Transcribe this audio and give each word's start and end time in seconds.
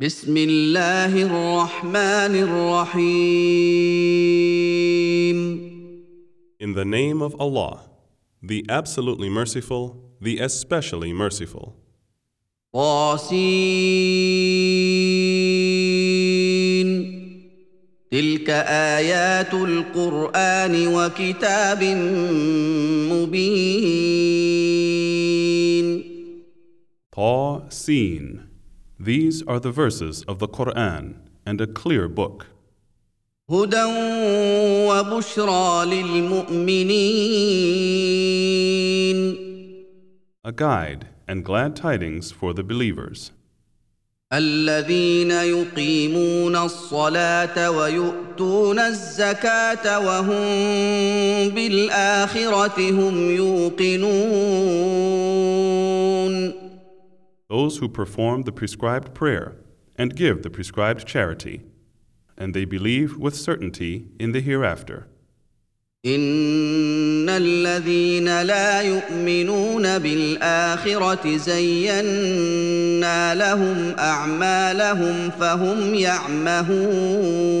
بسم 0.00 0.36
الله 0.36 1.22
الرحمن 1.22 2.34
الرحيم 2.46 3.18
In 6.60 6.74
the 6.74 6.84
name 6.84 7.20
of 7.20 7.34
Allah, 7.40 7.80
the 8.40 8.64
absolutely 8.68 9.28
merciful, 9.28 9.96
the 10.20 10.38
especially 10.38 11.12
merciful. 11.12 11.74
طاسين 12.72 13.18
تلك 18.10 18.50
آيات 18.50 19.54
القرآن 19.54 20.86
وكتاب 20.86 21.84
مبين 23.10 23.98
Seen. 27.70 28.47
These 28.99 29.43
are 29.43 29.59
the 29.59 29.71
verses 29.71 30.23
of 30.23 30.39
the 30.39 30.47
Quran 30.47 31.15
and 31.45 31.59
a 31.61 31.67
clear 31.67 32.07
book, 32.07 32.47
هدى 33.49 33.83
وبشرى 34.87 35.85
للمؤمنين 35.85 37.43
a 40.45 40.51
guide 40.51 41.07
and 41.27 41.45
glad 41.45 41.75
tidings 41.75 42.31
for 42.31 42.53
the 42.53 42.63
believers, 42.63 43.31
الذين 44.33 45.31
يقيمون 45.31 46.55
الصلاة 46.55 47.71
ويؤتون 47.71 48.79
الزكاة 48.79 49.99
وهم 49.99 51.49
بالآخرة 51.49 52.89
هم 52.91 53.35
يوقنون 53.35 54.03
those 57.49 57.77
who 57.77 57.87
perform 57.87 58.43
the 58.43 58.51
prescribed 58.51 59.13
prayer 59.13 59.55
and 59.95 60.15
give 60.15 60.41
the 60.41 60.49
prescribed 60.49 61.05
charity, 61.07 61.61
and 62.37 62.53
they 62.53 62.65
believe 62.65 63.17
with 63.17 63.35
certainty 63.35 64.07
in 64.19 64.31
the 64.31 64.41
hereafter. 64.41 65.07
إن 66.05 67.29
الذين 67.29 68.41
لا 68.41 68.81
يؤمنون 68.81 69.97
بالآخرة 69.99 71.37
زينا 71.37 73.35
لهم 73.35 73.95
أعمالهم 73.99 75.29
فهم 75.29 75.95
يعمهون 75.95 77.53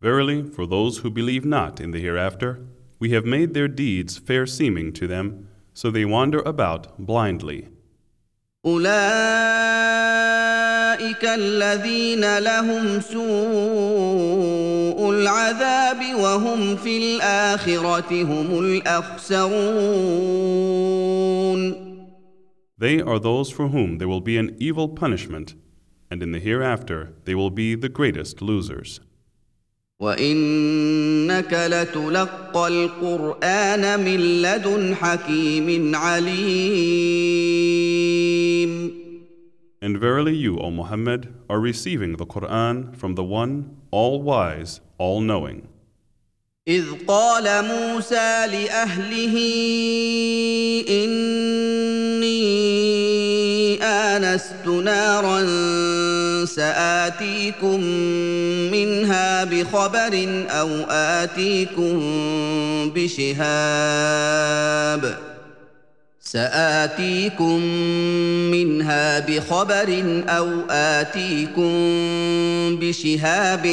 Verily, 0.00 0.42
for 0.42 0.64
those 0.66 0.98
who 0.98 1.10
believe 1.10 1.44
not 1.44 1.78
in 1.78 1.90
the 1.90 2.00
hereafter, 2.00 2.60
we 2.98 3.10
have 3.10 3.26
made 3.26 3.52
their 3.52 3.68
deeds 3.68 4.16
fair 4.16 4.46
seeming 4.46 4.94
to 4.94 5.06
them, 5.06 5.48
so 5.74 5.90
they 5.90 6.04
wander 6.04 6.40
about 6.40 6.98
blindly. 6.98 7.68
أولئك 8.66 8.90
الذين 11.24 12.38
لهم 12.38 13.00
سوء 13.00 13.20
العذاب 15.10 16.14
وهم 16.14 16.76
في 16.76 16.98
الآخرة 16.98 18.22
هم 18.22 18.58
الأخسرون 18.58 20.00
They 22.78 23.00
are 23.02 23.18
those 23.18 23.50
for 23.50 23.68
whom 23.68 23.98
there 23.98 24.08
will 24.08 24.22
be 24.22 24.38
an 24.38 24.56
evil 24.58 24.88
punishment, 24.88 25.54
and 26.10 26.22
in 26.22 26.32
the 26.32 26.40
hereafter 26.40 27.12
they 27.26 27.34
will 27.34 27.50
be 27.50 27.74
the 27.74 27.90
greatest 27.90 28.40
losers. 28.40 29.00
وإنك 29.99 31.53
لتلقى 31.53 32.67
القرآن 32.67 33.99
من 33.99 34.41
لدن 34.41 34.95
حكيم 34.95 35.95
عليم 35.95 37.45
And 39.81 39.99
verily 39.99 40.33
you, 40.33 40.57
O 40.57 40.71
Muhammad, 40.71 41.31
are 41.47 41.59
receiving 41.59 42.17
the 42.17 42.25
Quran 42.25 42.95
from 42.95 43.13
the 43.13 43.23
one, 43.23 43.77
all 43.91 44.21
wise, 44.21 44.81
all 44.97 45.21
knowing. 45.21 45.67
إذ 46.67 46.85
قال 47.07 47.43
موسى 47.65 48.47
لأهله 48.47 49.35
إني 50.89 52.45
آنست 53.83 54.67
نارا 54.67 55.45
سآتيكم 56.45 57.81
منها 59.15 59.43
بخبر 59.43 60.45
أو 60.49 60.69
آتيكم 60.89 61.99
بشهاب 62.95 64.35
سآتيكم 66.19 67.59
منها 68.51 69.19
بخبر 69.19 70.03
أو 70.29 70.47
آتيكم 70.69 71.71
بشهاب 72.79 73.65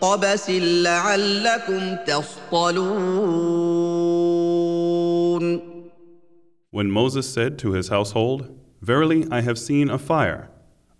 قبس 0.00 0.50
لعلكم 0.50 1.96
تصطلون 2.06 3.38
When 6.70 6.90
Moses 6.90 7.26
said 7.26 7.58
to 7.60 7.72
his 7.72 7.88
household, 7.88 8.40
Verily 8.82 9.26
I 9.30 9.40
have 9.40 9.58
seen 9.58 9.88
a 9.88 9.98
fire. 9.98 10.50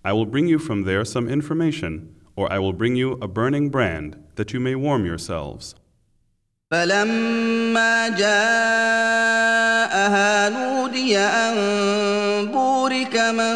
I 0.03 0.13
will 0.15 0.25
bring 0.25 0.47
you 0.49 0.59
from 0.59 0.85
there 0.85 1.05
some 1.05 1.29
information, 1.29 2.18
or 2.38 2.52
I 2.52 2.60
will 2.60 2.74
bring 2.74 2.96
you 2.96 3.18
a 3.22 3.28
burning 3.28 3.70
brand, 3.70 4.18
that 4.36 4.54
you 4.54 4.60
may 4.60 4.76
warm 4.76 5.06
yourselves. 5.06 5.76
فلما 6.72 8.10
جاءها 8.10 9.00
نودي 10.50 11.18
أن 11.18 11.56
بورك 12.52 13.16
من 13.18 13.56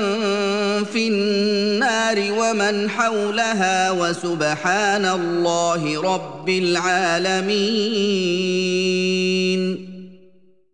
في 0.83 1.07
النار 1.07 2.31
ومن 2.31 2.89
حولها 2.89 3.91
وسبحان 3.91 5.05
الله 5.05 6.01
رب 6.01 6.49
العالمين 6.49 7.57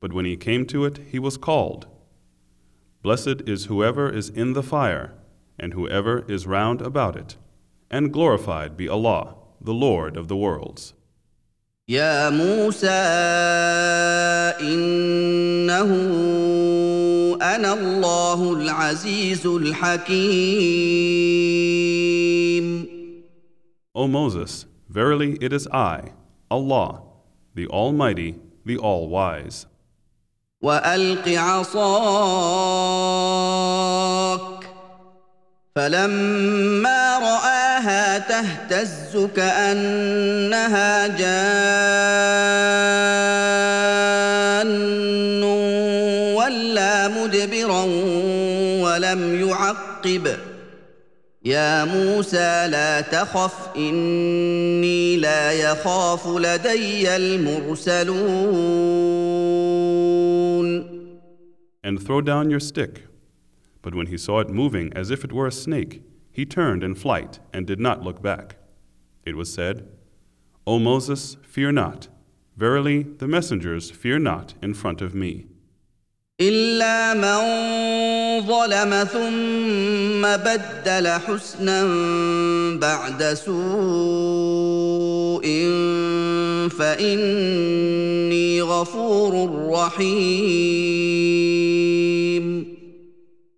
But 0.02 0.12
when 0.12 0.26
he 0.26 0.36
came 0.36 0.66
to 0.66 0.84
it, 0.84 1.00
he 1.10 1.20
was 1.20 1.38
called. 1.38 1.88
Blessed 3.02 3.42
is 3.48 3.66
whoever 3.66 4.10
is 4.10 4.28
in 4.28 4.52
the 4.52 4.64
fire, 4.64 5.14
and 5.58 5.74
whoever 5.74 6.26
is 6.28 6.46
round 6.46 6.82
about 6.82 7.16
it. 7.16 7.38
And 7.90 8.12
glorified 8.12 8.76
be 8.76 8.90
Allah, 8.90 9.36
the 9.62 9.74
Lord 9.74 10.18
of 10.18 10.28
the 10.28 10.36
worlds. 10.36 10.94
يا 11.90 12.30
موسى 12.30 12.88
إنه 14.62 15.90
أنا 17.42 17.74
الله 17.74 18.54
العزيز 18.54 19.46
الحكيم 19.46 21.14
O 23.96 24.08
Moses, 24.08 24.66
verily 24.90 25.38
it 25.40 25.54
is 25.54 25.68
I, 25.68 26.14
Allah, 26.50 27.02
the 27.54 27.68
Almighty, 27.68 28.40
the 28.66 28.78
All-Wise. 28.78 29.68
والق 30.62 31.28
عصاك 31.28 31.84
فلما 35.76 37.18
راها 37.79 38.19
تهتز 38.19 39.17
كأنها 39.37 41.07
جان 41.07 41.39
ولا 46.35 47.09
مدبرا 47.09 47.83
ولم 48.83 49.49
يعقب 49.49 50.37
يا 51.45 51.85
موسى 51.85 52.69
لا 52.69 53.01
تخف 53.01 53.55
إني 53.77 55.17
لا 55.17 55.53
يخاف 55.53 56.27
لدي 56.27 57.17
المرسلون 57.17 58.19
And 61.85 62.03
throw 62.03 62.21
down 62.21 62.51
your 62.51 62.61
stick. 62.61 63.05
But 63.81 63.95
when 63.95 64.09
he 64.09 64.19
saw 64.19 64.41
it 64.41 64.51
moving 64.51 64.93
as 64.95 65.11
if 65.11 65.25
it 65.25 65.33
were 65.33 65.47
a 65.47 65.53
snake, 65.53 66.03
he 66.38 66.46
turned 66.46 66.84
in 66.84 66.96
flight 66.96 67.40
and 67.54 67.68
did 67.68 67.80
not 67.80 68.04
look 68.04 68.22
back. 68.22 68.56
It 69.26 69.36
was 69.36 69.54
said, 69.54 69.88
O 70.66 70.80
Moses, 70.80 71.38
fear 71.44 71.72
not. 71.72 72.08
Verily, 72.58 73.04
the 73.04 73.28
messengers 73.28 73.92
fear 73.92 74.20
not 74.20 74.54
in 74.62 74.74
front 74.74 75.02
of 75.02 75.14
me. 75.14 75.48
إلا 76.42 77.14
من 77.14 77.40
ظلم 78.48 79.04
ثم 79.04 80.22
بدل 80.22 81.08
حسنا 81.08 81.84
بعد 82.80 83.24
سوء 83.34 83.54
فإني 86.70 88.62
غفور 88.62 89.34
رحيم 89.72 91.24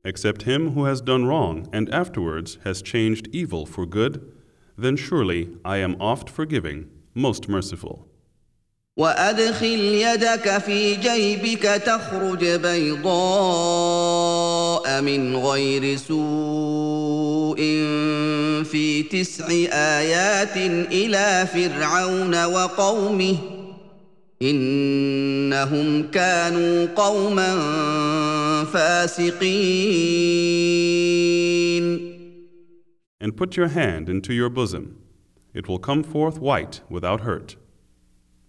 Except 0.04 0.44
him 0.44 0.72
who 0.72 0.86
has 0.86 1.02
done 1.02 1.26
wrong 1.26 1.68
and 1.74 1.90
afterwards 1.90 2.58
has 2.64 2.82
changed 2.82 3.28
evil 3.32 3.66
for 3.66 3.86
good, 3.86 4.32
then 4.78 4.96
surely 4.96 5.50
I 5.64 5.78
am 5.78 5.96
oft 6.00 6.30
forgiving, 6.30 6.90
most 7.14 7.50
merciful. 7.50 8.08
وادخل 8.98 9.80
يدك 9.80 10.58
في 10.58 10.96
جيبك 10.96 11.64
تخرج 11.64 12.46
بيضاء 12.46 13.96
براء 14.86 15.02
من 15.02 15.36
غير 15.36 15.98
سوء 15.98 17.58
في 18.64 19.04
تسع 19.04 19.48
ايات 19.74 20.58
الى 20.92 21.48
فرعون 21.54 22.46
وقومه 22.46 23.38
انهم 24.42 26.12
كانوا 26.12 26.88
قوما 26.96 27.56
فاسقين 28.66 30.26
And 33.20 33.38
put 33.38 33.58
your 33.58 33.70
hand 33.70 34.10
into 34.10 34.34
your 34.34 34.50
bosom. 34.50 35.02
It 35.54 35.68
will 35.68 35.80
come 35.80 36.04
forth 36.04 36.40
white 36.40 36.82
without 36.90 37.22
hurt. 37.22 37.56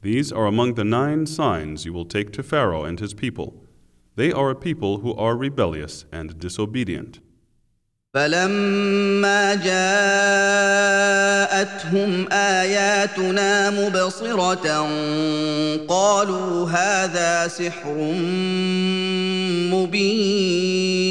These 0.03 0.33
are 0.33 0.47
among 0.47 0.75
the 0.75 0.85
nine 0.85 1.27
signs 1.27 1.85
you 1.85 1.93
will 1.93 2.05
take 2.05 2.33
to 2.33 2.43
Pharaoh 2.43 2.85
and 2.85 3.01
his 3.01 3.15
people. 3.15 3.65
They 4.17 4.33
are 4.33 4.51
a 4.51 4.55
people 4.55 4.99
who 4.99 5.15
are 5.15 5.37
rebellious 5.37 6.05
and 6.13 6.39
disobedient. 6.39 7.21
فلما 8.15 9.55
جاءتهم 9.55 9.77
اياتنا 12.33 13.71
مبصره 13.71 14.55
قالوا 15.89 16.71
هذا 16.71 17.49
سحر 17.49 17.95
مبين 19.73 21.07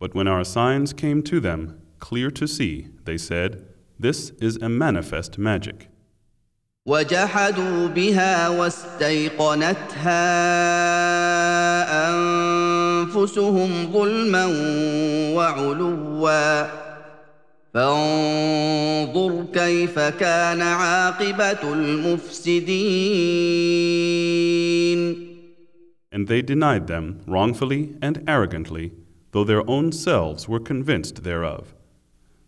But 0.00 0.14
when 0.14 0.28
our 0.28 0.44
signs 0.44 0.92
came 0.92 1.22
to 1.24 1.40
them, 1.40 1.80
clear 1.98 2.30
to 2.30 2.46
see, 2.46 2.86
they 3.04 3.18
said, 3.18 3.64
This 3.98 4.30
is 4.40 4.56
a 4.62 4.68
manifest 4.68 5.38
magic. 5.38 5.88
وجحدوا 6.86 7.88
بها 7.88 8.48
واستيقنتها 8.48 10.18
انفسهم 13.22 13.92
ظلما 13.92 14.46
وعلوا 15.34 16.08
فانظر 17.74 19.44
كيف 19.54 19.98
كان 19.98 20.62
عاقبه 20.62 21.72
المفسدين 21.72 22.68
And 26.10 26.26
they 26.26 26.40
denied 26.42 26.86
them 26.86 27.20
wrongfully 27.26 27.94
and 28.00 28.24
arrogantly, 28.26 28.92
though 29.32 29.44
their 29.44 29.68
own 29.68 29.92
selves 29.92 30.48
were 30.48 30.58
convinced 30.58 31.22
thereof. 31.22 31.74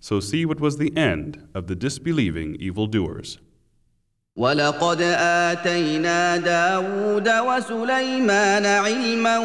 So 0.00 0.18
see 0.18 0.46
what 0.46 0.60
was 0.60 0.78
the 0.78 0.96
end 0.96 1.46
of 1.54 1.66
the 1.66 1.76
disbelieving 1.76 2.56
evildoers. 2.58 3.38
ولقد 4.40 5.02
اتينا 5.02 6.36
داود 6.36 7.28
وسليمان 7.28 8.66
علما 8.66 9.38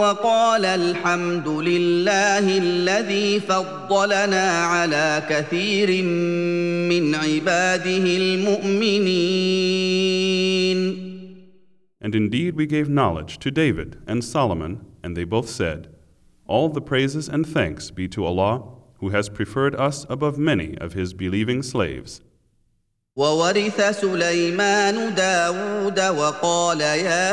وقال 0.00 0.64
الحمد 0.64 1.48
لله 1.48 2.58
الذي 2.58 3.40
فضلنا 3.40 4.64
على 4.64 5.22
كثير 5.28 6.02
من 6.88 7.14
عباده 7.14 8.16
المؤمنين 8.16 9.42
And 12.00 12.14
indeed 12.14 12.56
we 12.56 12.66
gave 12.66 12.88
knowledge 12.88 13.38
to 13.38 13.50
David 13.50 13.98
and 14.08 14.24
Solomon, 14.24 14.80
and 15.04 15.16
they 15.16 15.24
both 15.24 15.48
said, 15.48 15.88
All 16.46 16.68
the 16.68 16.80
praises 16.80 17.28
and 17.28 17.46
thanks 17.46 17.90
be 17.92 18.08
to 18.08 18.24
Allah, 18.24 18.62
who 18.98 19.10
has 19.10 19.28
preferred 19.28 19.76
us 19.76 20.06
above 20.08 20.36
many 20.36 20.76
of 20.78 20.94
his 20.94 21.14
believing 21.14 21.62
slaves. 21.62 22.22
وورث 23.17 24.01
سليمان 24.01 25.15
داود 25.15 25.99
وقال 25.99 26.81
يا 26.81 27.31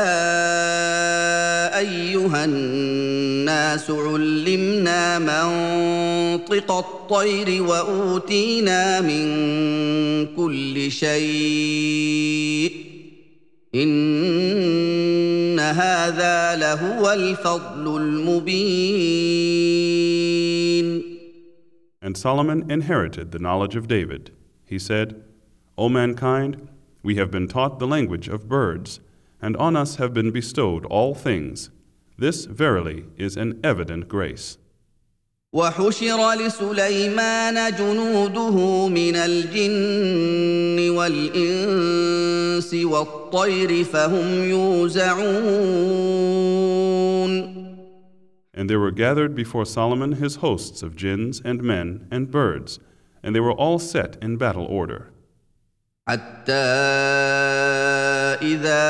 أيها 1.79 2.45
الناس 2.45 3.91
علمنا 3.91 5.19
منطق 5.19 6.71
الطير 6.71 7.63
وأوتينا 7.63 9.01
من 9.01 9.25
كل 10.35 10.91
شيء 10.91 12.71
إن 13.75 15.59
هذا 15.59 16.55
لهو 16.55 17.11
الفضل 17.11 17.97
المبين 18.01 19.45
And 22.01 22.17
Solomon 22.17 22.65
inherited 22.71 23.31
the 23.31 23.39
knowledge 23.39 23.75
of 23.75 23.87
David. 23.87 24.31
He 24.63 24.77
said, 24.77 25.23
O 25.76 25.88
mankind, 25.88 26.68
we 27.02 27.16
have 27.16 27.30
been 27.30 27.48
taught 27.48 27.78
the 27.78 27.86
language 27.86 28.28
of 28.28 28.48
birds, 28.48 29.00
and 29.40 29.56
on 29.56 29.76
us 29.76 29.96
have 29.96 30.12
been 30.12 30.30
bestowed 30.30 30.84
all 30.86 31.14
things. 31.14 31.70
This 32.18 32.44
verily 32.44 33.06
is 33.16 33.36
an 33.36 33.58
evident 33.64 34.08
grace. 34.08 34.58
وحشر 35.52 36.34
لسليمان 36.34 37.70
جنوده 37.74 38.88
من 38.88 39.16
الجن 39.16 40.90
والانس 40.90 42.74
والطير 42.74 43.84
فهم 43.84 44.50
يوزعون 44.50 45.90
And 48.54 48.68
there 48.68 48.78
were 48.78 48.90
gathered 48.90 49.34
before 49.34 49.64
Solomon 49.64 50.12
his 50.12 50.36
hosts 50.36 50.82
of 50.82 50.94
jinns 50.94 51.40
and 51.44 51.62
men 51.62 52.06
and 52.10 52.30
birds, 52.30 52.78
and 53.22 53.34
they 53.34 53.40
were 53.40 53.52
all 53.52 53.78
set 53.78 54.22
in 54.22 54.36
battle 54.36 54.66
order. 54.66 55.10
حتى 56.09 56.53
إذا 58.41 58.85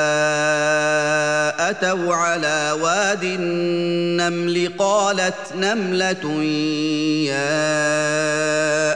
أتوا 1.70 2.16
على 2.16 2.78
واد 2.82 3.24
النمل 3.24 4.72
قالت 4.78 5.56
نملة 5.56 6.44
يا 7.32 7.64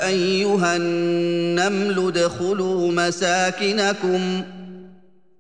أيها 0.08 0.76
النمل 0.76 2.08
ادخلوا 2.08 2.92
مساكنكم 2.92 4.42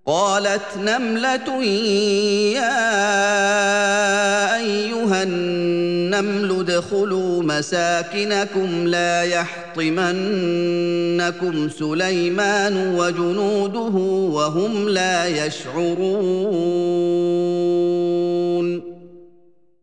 قالت 0.09 0.77
نمله 0.77 1.63
يا 2.57 2.81
ايها 4.57 5.23
النمل 5.23 6.59
ادخلوا 6.59 7.44
مساكنكم 7.44 8.88
لا 8.88 9.23
يحطمنكم 9.23 10.09
سليمان 11.69 12.95
وجنوده 12.95 13.95
وهم 14.35 14.89
لا 14.89 15.45
يشعرون 15.45 16.39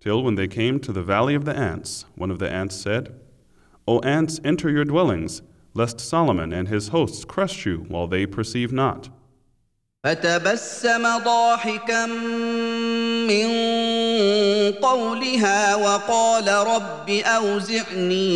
Till 0.00 0.22
when 0.25 0.34
they 0.34 0.49
came 0.49 0.81
to 0.81 0.93
the 0.93 1.02
valley 1.02 1.37
of 1.37 1.44
the 1.44 1.56
ants, 1.56 2.05
one 2.17 2.32
of 2.32 2.40
the 2.40 2.50
ants 2.50 2.75
said, 2.75 3.14
O 3.86 4.01
ants, 4.01 4.41
enter 4.44 4.70
your 4.70 4.84
dwellings, 4.84 5.43
lest 5.74 6.01
Solomon 6.01 6.53
and 6.53 6.67
his 6.67 6.89
hosts 6.89 7.24
crush 7.24 7.65
you 7.65 7.86
while 7.89 8.08
they 8.08 8.27
perceive 8.27 8.72
not. 8.72 9.08
فتبسم 10.06 11.19
ضاحكا 11.19 12.06
من 13.27 13.48
قولها 14.72 15.75
وقال 15.75 16.48
رب 16.48 17.10
أوزعني 17.10 18.27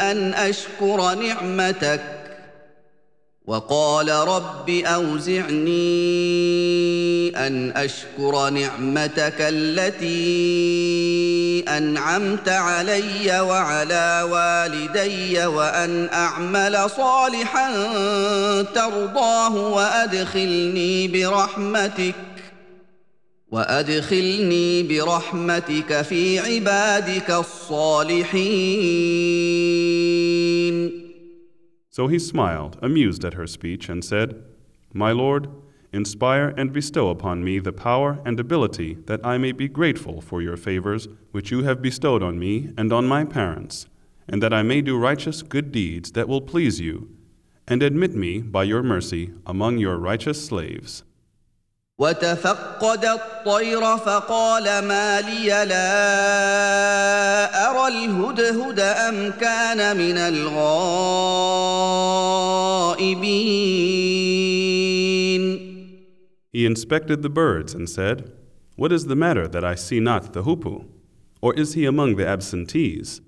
أن 0.00 0.34
أشكر 0.34 1.14
نعمتك 1.14 2.21
وقال 3.46 4.08
رب 4.08 4.70
أوزعني 4.70 5.82
أن 7.46 7.72
أشكر 7.76 8.50
نعمتك 8.50 9.34
التي 9.40 10.14
أنعمت 11.68 12.48
علي 12.48 13.40
وعلى 13.40 14.28
والدي 14.30 15.46
وأن 15.46 16.08
أعمل 16.12 16.90
صالحا 16.96 17.72
ترضاه 18.62 19.56
وأدخلني 19.56 21.08
برحمتك 21.08 22.14
وأدخلني 23.52 24.82
برحمتك 24.82 26.02
في 26.02 26.38
عبادك 26.38 27.30
الصالحين. 27.30 28.32
So 31.92 32.06
he 32.06 32.18
smiled, 32.18 32.78
amused 32.80 33.22
at 33.22 33.34
her 33.34 33.46
speech, 33.46 33.90
and 33.90 34.02
said, 34.02 34.42
My 34.94 35.12
Lord, 35.12 35.50
inspire 35.92 36.54
and 36.56 36.72
bestow 36.72 37.10
upon 37.10 37.44
me 37.44 37.58
the 37.58 37.70
power 37.70 38.18
and 38.24 38.40
ability 38.40 38.94
that 39.04 39.24
I 39.24 39.36
may 39.36 39.52
be 39.52 39.68
grateful 39.68 40.22
for 40.22 40.40
your 40.40 40.56
favors 40.56 41.06
which 41.32 41.50
you 41.50 41.64
have 41.64 41.82
bestowed 41.82 42.22
on 42.22 42.38
me 42.38 42.70
and 42.78 42.94
on 42.94 43.06
my 43.06 43.26
parents, 43.26 43.88
and 44.26 44.42
that 44.42 44.54
I 44.54 44.62
may 44.62 44.80
do 44.80 44.96
righteous 44.96 45.42
good 45.42 45.70
deeds 45.70 46.12
that 46.12 46.28
will 46.28 46.40
please 46.40 46.80
you, 46.80 47.10
and 47.68 47.82
admit 47.82 48.14
me 48.14 48.40
by 48.40 48.64
your 48.64 48.82
mercy 48.82 49.30
among 49.44 49.76
your 49.76 49.98
righteous 49.98 50.42
slaves. 50.42 51.04
وتفقد 52.02 53.04
الطير 53.04 53.80
فقال 53.96 54.64
ما 54.64 55.20
لي 55.20 55.48
لا 55.48 55.90
ارى 57.70 57.88
الهدهد 57.88 58.80
ام 58.80 59.30
كان 59.30 59.96
من 59.96 60.18
الغائبين 60.18 60.82
He 66.52 66.66
inspected 66.66 67.22
the 67.22 67.30
birds 67.30 67.72
and 67.72 67.88
said, 67.88 68.30
What 68.76 68.92
is 68.92 69.06
the 69.06 69.16
matter 69.16 69.46
that 69.48 69.64
I 69.64 69.74
see 69.74 70.00
not 70.00 70.32
the 70.34 70.42
Hupu? 70.42 70.84
Or 71.40 71.54
is 71.54 71.74
he 71.74 71.86
among 71.86 72.16
the 72.16 72.26
absentees? 72.26 73.20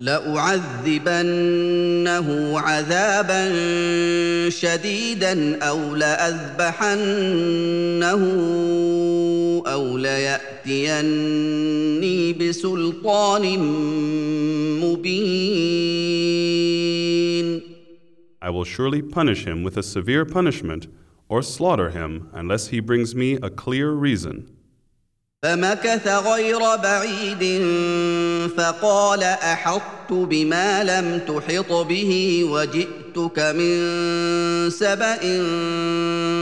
لأعذبنه 0.00 1.38
عذابا 2.58 3.42
شديدا 4.48 5.58
أو 5.62 5.94
لأذبحنه 5.94 7.02
أو 9.66 9.98
ليأتيني 9.98 11.12
بسلطان 12.32 13.58
مبين 14.80 15.86
I 18.42 18.50
will 18.50 18.64
surely 18.64 19.00
punish 19.02 19.44
him 19.44 19.62
with 19.64 19.76
a 19.78 19.82
severe 19.82 20.24
punishment, 20.24 20.86
or 21.28 21.42
slaughter 21.42 21.90
him 21.90 22.28
unless 22.32 22.68
he 22.68 22.78
brings 22.80 23.12
me 23.14 23.38
a 23.42 23.50
clear 23.50 23.90
reason. 23.90 24.55
فمكث 25.43 26.07
غير 26.07 26.59
بعيد 26.59 27.61
فقال 28.57 29.23
احطت 29.23 30.11
بما 30.11 30.83
لم 30.83 31.19
تحط 31.19 31.71
به 31.71 32.43
وجئتك 32.43 33.39
من 33.39 33.79
سبا 34.69 35.17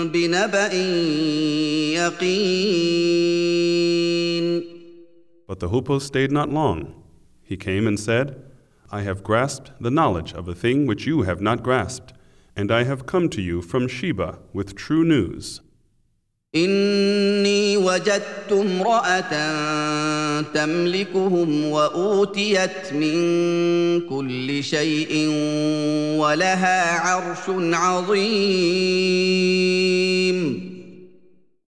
بنبا 0.03 0.73
يقين 1.93 2.99
But 5.47 5.59
the 5.61 5.69
Hoopoe 5.69 5.99
stayed 5.99 6.31
not 6.31 6.49
long. 6.49 6.93
He 7.41 7.55
came 7.57 7.87
and 7.87 7.99
said, 7.99 8.35
I 8.91 9.01
have 9.01 9.23
grasped 9.23 9.71
the 9.79 9.89
knowledge 9.89 10.33
of 10.33 10.47
a 10.47 10.53
thing 10.53 10.85
which 10.85 11.07
you 11.07 11.23
have 11.23 11.41
not 11.41 11.63
grasped, 11.63 12.13
and 12.55 12.69
I 12.69 12.83
have 12.83 13.07
come 13.07 13.29
to 13.29 13.41
you 13.41 13.61
from 13.61 13.87
Sheba 13.87 14.39
with 14.53 14.75
true 14.75 15.05
news. 15.05 15.61
اني 16.55 17.77
وجدت 17.77 18.51
امراه 18.51 19.21
تملكهم 20.41 21.65
واوتيت 21.65 22.93
من 22.93 24.01
كل 24.09 24.63
شيء 24.63 25.27
ولها 26.17 26.99
عرش 26.99 27.49
عظيم 27.73 28.79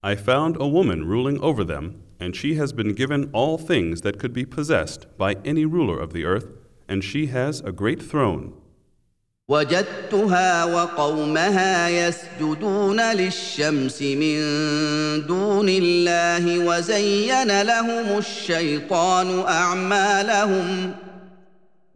I 0.02 0.14
found 0.14 0.56
a 0.56 0.66
woman 0.66 1.04
ruling 1.04 1.38
over 1.42 1.62
them, 1.62 2.00
and 2.18 2.34
she 2.34 2.54
has 2.54 2.72
been 2.72 2.94
given 2.94 3.28
all 3.34 3.58
things 3.58 4.00
that 4.00 4.18
could 4.18 4.32
be 4.32 4.46
possessed 4.46 5.06
by 5.18 5.36
any 5.44 5.66
ruler 5.66 5.98
of 6.00 6.14
the 6.14 6.24
earth, 6.24 6.48
and 6.88 7.04
she 7.04 7.26
has 7.26 7.60
a 7.60 7.70
great 7.70 8.00
throne. 8.00 8.54
وجدتها 9.49 10.65
وقومها 10.65 11.89
يسجدون 11.89 13.01
للشمس 13.01 14.01
من 14.01 14.41
دون 15.27 15.69
الله 15.69 16.65
وزين 16.65 17.61
لهم 17.61 18.17
الشيطان 18.17 19.39
أعمالهم 19.39 20.91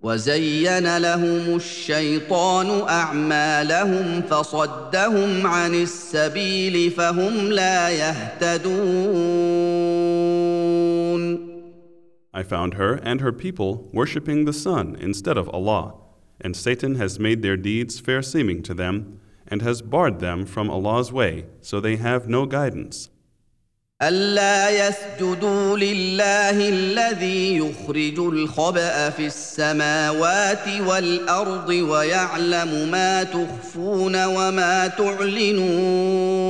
وزين 0.01 0.98
لهم 0.98 1.56
الشيطان 1.56 2.88
أعمالهم 2.89 4.22
فصدهم 4.22 5.48
عن 5.48 5.74
السبيل 5.75 6.91
فهم 6.91 7.51
لا 7.51 7.89
يهتدون. 7.89 8.70
I 12.32 12.44
found 12.44 12.75
her 12.75 13.00
and 13.03 13.22
her 13.22 13.32
people 13.32 13.89
worshipping 13.91 14.46
the 14.46 14.53
sun 14.53 14.96
instead 15.01 15.36
of 15.36 15.50
Allah, 15.50 15.96
and 16.40 16.56
Satan 16.56 16.97
has 16.97 17.18
made 17.18 17.42
their 17.42 17.56
deeds 17.56 18.00
fair 18.00 18.23
seeming 18.23 18.62
to 18.62 18.75
them, 18.75 19.21
and 19.47 19.62
has 19.62 19.83
barred 19.83 20.21
them 20.21 20.47
from 20.47 20.71
Allah's 20.71 21.12
way, 21.12 21.47
so 21.61 21.80
they 21.80 21.97
have 21.97 22.28
no 22.28 22.47
guidance. 22.47 23.11
ألا 24.02 24.88
يسجدوا 24.88 25.76
لله 25.78 26.68
الذي 26.68 27.56
يخرج 27.56 28.18
الخبأ 28.18 29.11
في 29.11 29.26
السماوات 29.26 30.68
والأرض 30.80 31.68
ويعلم 31.68 32.90
ما 32.90 33.23
تخفون 33.23 34.25
وما 34.25 34.87
تعلنون 34.87 36.44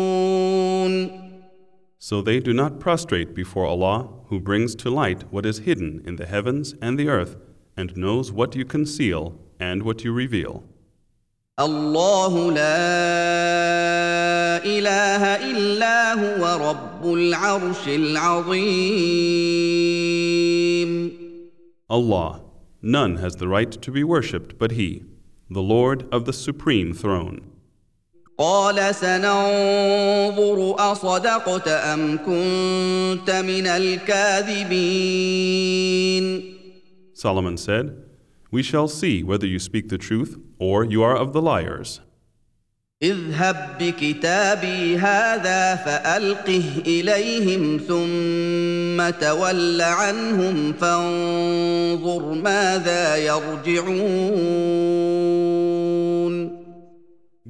So 1.99 2.21
they 2.23 2.41
do 2.41 2.53
not 2.53 2.81
prostrate 2.81 3.35
before 3.35 3.67
Allah, 3.67 4.09
who 4.27 4.41
brings 4.41 4.75
to 4.77 4.91
light 4.91 5.25
what 5.31 5.47
is 5.47 5.59
hidden 5.61 6.03
in 6.05 6.17
the 6.17 6.27
heavens 6.27 6.75
and 6.83 6.99
the 6.99 7.09
earth, 7.09 7.37
and 7.77 7.97
knows 7.97 8.31
what 8.33 8.55
you 8.55 8.65
conceal 8.65 9.39
and 9.61 9.83
what 9.83 10.05
you 10.05 10.13
reveal. 10.13 10.63
الله 11.61 12.53
لا 12.53 12.65
إله 14.65 15.23
إلا 15.51 16.13
هو 16.15 16.71
رب 16.71 17.15
العرش 17.15 17.89
العظيم 17.89 19.25
Allah, 21.91 22.41
none 22.83 23.17
has 23.17 23.37
the 23.37 23.47
right 23.47 23.71
to 23.71 23.93
be 23.93 24.03
worshipped 24.03 24.59
but 24.59 24.73
He, 24.73 25.05
the 25.49 25.63
Lord 25.63 26.09
of 26.11 26.25
the 26.25 26.33
supreme 26.33 26.93
throne. 26.93 27.55
قال 28.39 28.95
سننظر 28.95 30.75
أصدقت 30.79 31.69
أم 31.69 32.19
كنت 32.19 33.31
من 33.31 33.67
الكاذبين 33.67 34.95
Solomon 37.15 37.57
said, 37.57 37.97
We 38.51 38.63
shall 38.63 38.89
see 38.89 39.23
whether 39.23 39.47
you 39.47 39.59
speak 39.59 39.89
the 39.89 39.99
truth 39.99 40.39
or 40.59 40.85
you 40.85 41.03
are 41.03 41.17
of 41.17 41.33
the 41.33 41.43
liars. 41.43 42.01
اذهب 43.03 43.79
بكتابي 43.81 44.99
هذا 44.99 45.77
فألقه 45.77 46.65
إليهم 46.87 47.79
ثم 47.79 49.11
تول 49.21 49.81
عنهم 49.81 50.73
فانظر 50.73 52.35
ماذا 52.35 53.17
يرجعون 53.17 54.65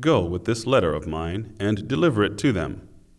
Go 0.01 0.21
with 0.25 0.45
this 0.45 0.67
letter 0.67 0.93
of 0.93 1.07
mine 1.07 1.55
and 1.59 1.89
deliver 1.89 2.23
it 2.25 2.37
to 2.39 2.53
them. 2.53 2.73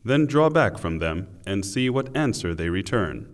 Then 0.04 0.28
draw 0.28 0.50
back 0.50 0.78
from 0.78 1.00
them 1.00 1.28
and 1.48 1.66
see 1.66 1.90
what 1.90 2.16
answer 2.16 2.54
they 2.54 2.70
return. 2.70 3.26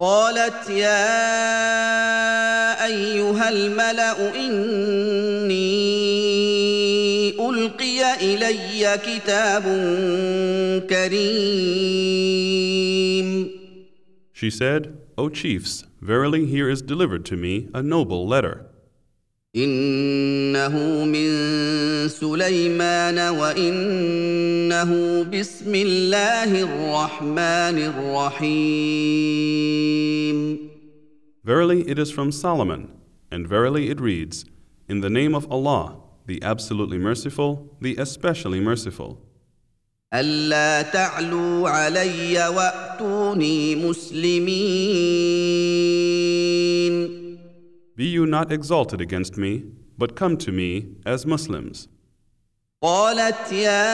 قالت 0.00 0.70
يا 0.70 2.53
أيها 2.85 3.49
الملأ 3.49 4.35
إني 4.35 5.65
ألقي 7.49 8.15
إلي 8.21 8.97
كتاب 9.05 9.63
كريم 10.89 12.45
She 14.33 14.49
said, 14.49 14.97
O 15.17 15.29
chiefs, 15.29 15.85
verily 16.01 16.45
here 16.45 16.69
is 16.69 16.81
delivered 16.81 17.23
to 17.25 17.37
me 17.37 17.69
a 17.73 17.81
noble 17.81 18.27
letter. 18.27 18.65
إنه 19.55 21.05
من 21.05 21.29
سليمان 22.07 23.19
وإنه 23.19 24.91
بسم 25.23 25.75
الله 25.75 26.61
الرحمن 26.61 27.77
الرحيم 27.91 29.35
Verily 31.44 31.88
it 31.88 31.98
is 31.98 32.10
from 32.10 32.30
Solomon, 32.32 32.92
and 33.30 33.48
verily 33.48 33.90
it 33.90 34.00
reads, 34.00 34.44
In 34.88 35.00
the 35.00 35.10
name 35.10 35.34
of 35.34 35.50
Allah, 35.50 35.96
the 36.26 36.42
absolutely 36.42 36.98
merciful, 36.98 37.76
the 37.80 37.96
especially 37.96 38.60
merciful. 38.60 39.18
الا 40.14 40.82
تعلوا 40.82 41.68
علي 41.68 42.48
واتوني 42.48 43.76
مسلمين 43.76 44.50
Be 47.96 48.04
you 48.04 48.26
not 48.26 48.50
exalted 48.50 49.00
against 49.00 49.36
me, 49.36 49.62
but 49.98 50.16
come 50.16 50.36
to 50.38 50.50
me 50.52 50.96
as 51.06 51.26
Muslims. 51.26 51.88
قالت 52.82 53.52
يا 53.52 53.90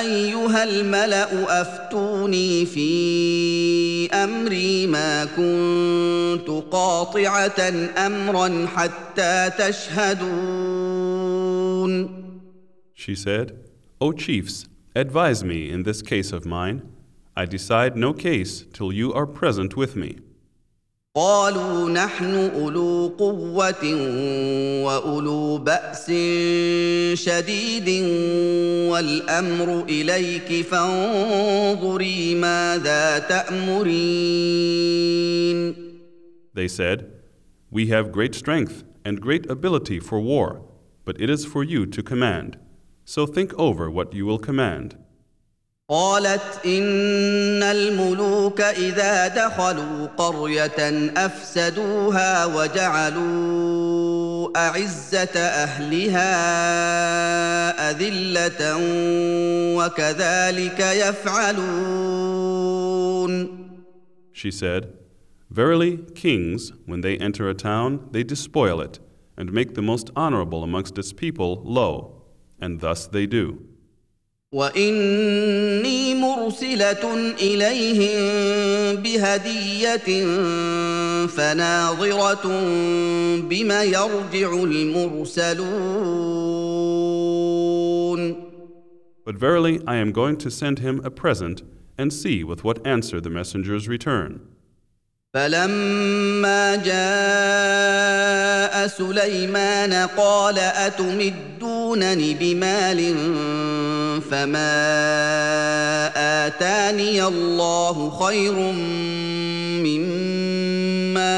ايها 0.00 0.64
الملا 0.64 1.60
افتوني 1.60 2.66
في 2.66 3.93
امري 4.14 4.86
ما 4.86 5.24
كنت 5.24 6.48
قاطعه 6.70 7.60
امرا 8.06 8.66
حتى 8.66 9.50
تشهدون 9.58 10.80
She 12.94 13.14
said, 13.14 13.46
O 14.00 14.12
chiefs, 14.12 14.66
advise 14.94 15.42
me 15.42 15.70
in 15.70 15.84
this 15.84 16.02
case 16.02 16.32
of 16.32 16.44
mine. 16.44 16.82
I 17.34 17.46
decide 17.46 17.96
no 17.96 18.12
case 18.12 18.66
till 18.74 18.92
you 18.92 19.12
are 19.14 19.26
present 19.26 19.74
with 19.74 19.96
me. 19.96 20.18
قالوا 21.17 21.89
نحن 21.89 22.35
اولو 22.35 23.07
قوه 23.17 23.85
واولو 24.83 25.57
باس 25.57 26.11
شديد 27.13 27.89
والامر 28.91 29.83
اليك 29.89 30.65
فانظري 30.65 32.35
ماذا 32.35 33.19
تامرين 33.19 33.95
They 36.53 36.67
said, 36.67 37.11
We 37.71 37.87
have 37.87 38.11
great 38.11 38.35
strength 38.35 38.83
and 39.05 39.21
great 39.21 39.49
ability 39.49 39.99
for 40.01 40.19
war, 40.19 40.61
but 41.05 41.15
it 41.21 41.29
is 41.29 41.45
for 41.45 41.63
you 41.63 41.85
to 41.85 42.03
command. 42.03 42.57
So 43.05 43.25
think 43.25 43.53
over 43.53 43.89
what 43.89 44.13
you 44.13 44.25
will 44.25 44.39
command. 44.39 44.97
قالت 45.89 46.65
ان 46.65 47.63
الملوك 47.63 48.61
اذا 48.61 49.27
دخلوا 49.27 50.07
قريه 50.17 51.11
افسدوها 51.17 52.45
وجعلوا 52.45 53.77
اعزه 54.57 55.39
اهلها 55.39 56.31
اذله 57.91 58.77
وكذلك 59.77 60.79
يفعلون 60.79 62.25
She 64.33 64.51
said, 64.51 64.93
Verily, 65.51 65.97
kings, 66.15 66.73
when 66.85 67.01
they 67.01 67.17
enter 67.17 67.47
a 67.47 67.53
town, 67.53 68.09
they 68.11 68.23
despoil 68.23 68.81
it, 68.81 68.99
and 69.37 69.53
make 69.53 69.75
the 69.75 69.83
most 69.83 70.09
honorable 70.15 70.63
amongst 70.63 70.97
its 70.97 71.13
people 71.13 71.61
low, 71.63 72.23
and 72.59 72.81
thus 72.81 73.05
they 73.07 73.27
do. 73.27 73.74
واني 74.54 76.14
مرسله 76.14 77.34
اليهم 77.40 78.96
بهديه 79.02 80.26
فناظره 81.26 82.42
بما 83.40 83.84
يرجع 83.84 84.52
المرسلون 84.52 85.70
But 89.22 89.36
verily, 89.36 89.80
I 89.86 89.96
am 89.96 90.10
going 90.12 90.36
to 90.38 90.50
send 90.50 90.80
him 90.80 91.00
a 91.04 91.10
present, 91.10 91.62
and 91.96 92.12
see 92.12 92.42
with 92.42 92.64
what 92.64 92.84
answer 92.84 93.20
the 93.20 93.30
messengers 93.30 93.86
return. 93.86 94.40
فلما 95.34 96.76
جاء 96.76 98.10
سليمان 98.86 99.92
قال 100.06 100.58
اتمدونني 101.95 102.33
بمال 102.33 103.15
فما 104.31 104.75
اتاني 106.47 107.23
الله 107.23 108.09
خير 108.09 108.53
مما 109.85 111.35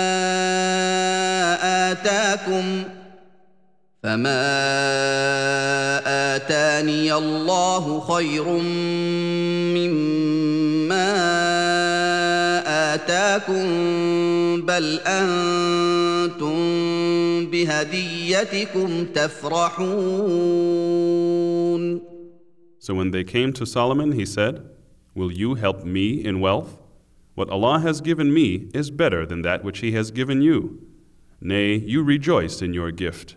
اتاكم 1.91 2.83
فما 4.03 4.47
اتاني 6.35 7.13
الله 7.13 7.99
خير 7.99 8.47
مما 9.77 11.07
اتاكم 12.95 13.65
بل 14.61 14.99
أنتم 15.07 16.96
بهديتكم 17.56 19.04
تفرحون 19.04 20.42
So 22.78 22.94
when 22.94 23.10
they 23.12 23.22
came 23.22 23.52
to 23.52 23.64
Solomon, 23.64 24.10
he 24.12 24.26
said, 24.26 24.54
Will 25.14 25.30
you 25.30 25.54
help 25.54 25.84
me 25.84 26.24
in 26.24 26.40
wealth? 26.40 26.78
What 27.34 27.48
Allah 27.48 27.78
has 27.78 28.00
given 28.00 28.34
me 28.34 28.68
is 28.74 28.90
better 28.90 29.24
than 29.24 29.42
that 29.42 29.62
which 29.64 29.78
He 29.78 29.92
has 29.92 30.10
given 30.10 30.42
you. 30.42 30.80
Nay, 31.40 31.76
you 31.76 32.02
rejoiced 32.02 32.60
in 32.60 32.74
your 32.74 32.90
gift. 32.90 33.36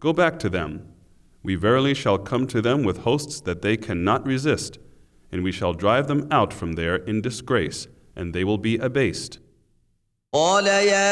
Go 0.00 0.12
back 0.12 0.38
to 0.40 0.48
them. 0.48 0.92
We 1.42 1.54
verily 1.54 1.94
shall 1.94 2.18
come 2.18 2.46
to 2.48 2.60
them 2.60 2.82
with 2.82 2.98
hosts 2.98 3.40
that 3.42 3.62
they 3.62 3.76
cannot 3.76 4.26
resist, 4.26 4.78
and 5.30 5.42
we 5.42 5.52
shall 5.52 5.72
drive 5.72 6.06
them 6.08 6.26
out 6.30 6.52
from 6.52 6.72
there 6.74 6.96
in 6.96 7.20
disgrace, 7.22 7.86
and 8.14 8.34
they 8.34 8.44
will 8.44 8.58
be 8.58 8.76
abased. 8.78 9.38
قال 10.34 10.66
يا 10.66 11.06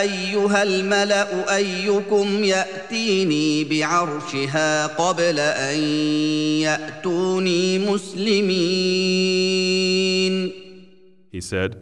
ايها 0.00 0.62
الملا 0.62 1.56
ايكم 1.56 2.44
ياتيني 2.44 3.64
بعرشها 3.64 4.86
قبل 4.86 5.40
ان 5.40 5.78
ياتوني 6.60 7.78
مسلمين 7.78 9.26
He 11.32 11.40
said, 11.40 11.76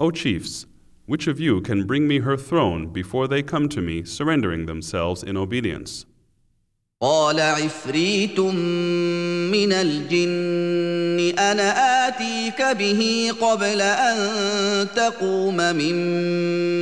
O 0.00 0.10
chiefs, 0.10 0.66
which 1.08 1.26
of 1.26 1.38
you 1.38 1.60
can 1.60 1.84
bring 1.86 2.08
me 2.08 2.20
her 2.20 2.36
throne 2.36 2.88
before 2.88 3.28
they 3.28 3.42
come 3.42 3.68
to 3.68 3.80
me, 3.80 4.04
surrendering 4.04 4.66
themselves 4.66 5.22
in 5.22 5.36
obedience? 5.36 6.06
قال 7.02 7.40
عفريت 7.40 8.40
من 8.40 9.72
الجن 9.72 11.38
انا 11.38 12.08
اتيك 12.08 12.62
به 12.78 13.32
قبل 13.40 13.80
ان 13.80 14.88
تقوم 14.96 15.56
من 15.56 15.94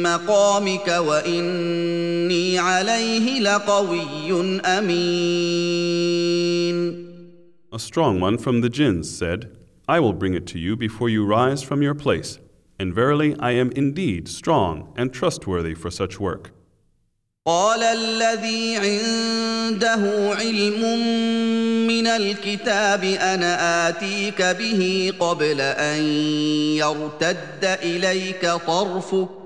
مقامك 0.02 0.88
واني 0.88 2.58
عليه 2.58 3.40
لقوي 3.40 4.60
امين 4.64 6.12
A 7.72 7.78
strong 7.78 8.20
one 8.20 8.36
from 8.36 8.60
the 8.60 8.68
jinns 8.68 9.08
said, 9.10 9.48
I 9.88 9.98
will 9.98 10.12
bring 10.12 10.34
it 10.34 10.46
to 10.48 10.58
you 10.58 10.76
before 10.76 11.08
you 11.08 11.24
rise 11.24 11.62
from 11.62 11.80
your 11.82 11.94
place, 11.94 12.38
and 12.78 12.94
verily 12.94 13.36
I 13.38 13.52
am 13.52 13.70
indeed 13.72 14.28
strong 14.28 14.92
and 14.96 15.12
trustworthy 15.12 15.74
for 15.74 15.90
such 15.90 16.18
work. 16.20 16.52
قال 17.46 17.82
الذي 17.82 18.76
عنده 18.76 20.34
علم 20.38 20.82
من 21.86 22.06
الكتاب 22.06 23.04
انا 23.04 23.88
اتيك 23.88 24.42
به 24.42 25.12
قبل 25.20 25.60
ان 25.60 26.02
يرتد 26.76 27.64
اليك 27.82 28.46
طرفك 28.66 29.45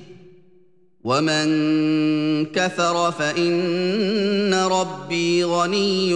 ومن 1.06 2.46
كفر 2.46 3.10
فان 3.12 4.54
ربي 4.54 5.44
غني 5.44 6.10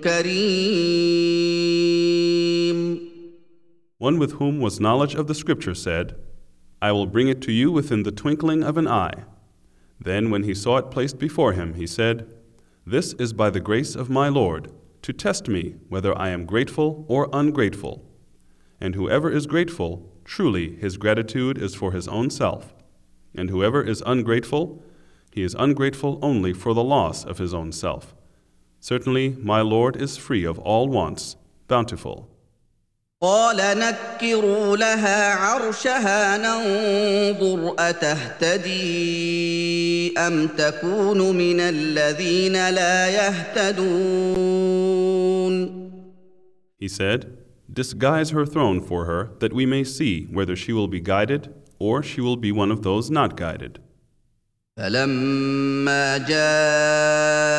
كريم 0.00 1.52
One 3.98 4.18
with 4.18 4.32
whom 4.32 4.58
was 4.58 4.80
knowledge 4.80 5.14
of 5.14 5.28
the 5.28 5.34
Scripture 5.34 5.74
said, 5.76 6.16
I 6.82 6.90
will 6.90 7.06
bring 7.06 7.28
it 7.28 7.40
to 7.42 7.52
you 7.52 7.70
within 7.70 8.02
the 8.02 8.10
twinkling 8.10 8.64
of 8.64 8.76
an 8.76 8.88
eye. 8.88 9.22
Then, 10.00 10.30
when 10.32 10.42
he 10.42 10.54
saw 10.54 10.78
it 10.78 10.90
placed 10.90 11.20
before 11.20 11.52
him, 11.52 11.74
he 11.74 11.86
said, 11.86 12.34
This 12.84 13.12
is 13.12 13.32
by 13.32 13.50
the 13.50 13.60
grace 13.60 13.94
of 13.94 14.10
my 14.10 14.28
Lord, 14.28 14.72
to 15.02 15.12
test 15.12 15.46
me 15.46 15.76
whether 15.88 16.18
I 16.18 16.30
am 16.30 16.46
grateful 16.46 17.04
or 17.06 17.28
ungrateful. 17.32 18.04
And 18.80 18.96
whoever 18.96 19.30
is 19.30 19.46
grateful, 19.46 20.12
truly 20.24 20.74
his 20.74 20.96
gratitude 20.96 21.56
is 21.56 21.76
for 21.76 21.92
his 21.92 22.08
own 22.08 22.30
self. 22.30 22.74
And 23.36 23.50
whoever 23.50 23.82
is 23.82 24.02
ungrateful, 24.04 24.82
he 25.32 25.42
is 25.42 25.56
ungrateful 25.58 26.18
only 26.22 26.52
for 26.52 26.74
the 26.74 26.84
loss 26.84 27.24
of 27.24 27.38
his 27.38 27.54
own 27.54 27.72
self. 27.72 28.14
Certainly, 28.80 29.36
my 29.40 29.60
Lord 29.60 29.96
is 29.96 30.16
free 30.16 30.44
of 30.44 30.58
all 30.58 30.88
wants, 30.88 31.36
bountiful. 31.68 32.28
قال 33.22 33.56
نكروا 33.56 34.76
لها 34.76 35.34
عرشها 35.34 36.36
ننظر 36.36 37.74
اتهتدي 37.78 38.92
ام 40.18 40.46
تكون 40.48 41.36
من 41.36 41.60
الذين 41.60 42.70
لا 42.70 43.08
يهتدون 43.08 44.72
He 46.78 46.88
said, 46.88 47.38
Disguise 47.72 48.30
her 48.30 48.44
throne 48.44 48.80
for 48.80 49.04
her, 49.04 49.30
that 49.38 49.52
we 49.52 49.66
may 49.66 49.84
see 49.84 50.24
whether 50.24 50.56
she 50.56 50.72
will 50.72 50.88
be 50.88 50.98
guided 50.98 51.54
or 51.78 52.02
she 52.02 52.20
will 52.20 52.36
be 52.36 52.52
one 52.52 52.70
of 52.70 52.82
those 52.82 53.10
not 53.10 53.36
guided. 53.36 53.78
فلما 54.76 56.18
جاءت 56.18 57.56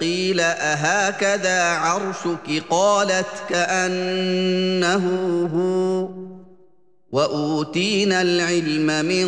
قيل 0.00 0.40
اهكذا 0.40 1.62
عرشك 1.62 2.62
قالت 2.70 3.44
كانه 3.48 5.06
هو 5.54 6.08
واوتينا 7.12 8.22
العلم 8.22 9.04
من 9.04 9.26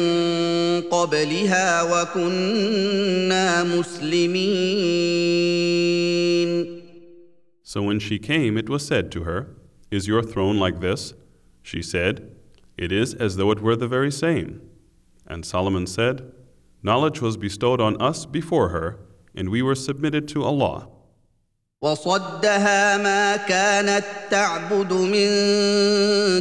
قبلها 0.90 1.82
وكنا 1.82 3.64
مسلمين 3.64 5.48
So 7.62 7.82
when 7.82 7.98
she 8.00 8.18
came, 8.18 8.56
it 8.56 8.68
was 8.70 8.86
said 8.86 9.12
to 9.12 9.24
her, 9.24 9.54
Is 9.90 10.08
your 10.08 10.22
throne 10.22 10.58
like 10.58 10.80
this? 10.80 11.12
She 11.62 11.82
said, 11.82 12.31
It 12.76 12.92
is 12.92 13.14
as 13.14 13.36
though 13.36 13.50
it 13.50 13.60
were 13.60 13.76
the 13.76 13.88
very 13.88 14.10
same. 14.10 14.60
And 15.26 15.44
Solomon 15.44 15.86
said, 15.86 16.32
Knowledge 16.82 17.20
was 17.20 17.36
bestowed 17.36 17.80
on 17.80 18.00
us 18.00 18.24
before 18.24 18.68
her, 18.68 19.00
and 19.34 19.48
we 19.48 19.62
were 19.62 19.74
submitted 19.74 20.28
to 20.28 20.44
Allah. 20.44 20.88
وصدها 21.82 22.96
ما 22.96 23.36
كانت 23.36 24.04
تعبد 24.30 24.92
من 24.92 25.28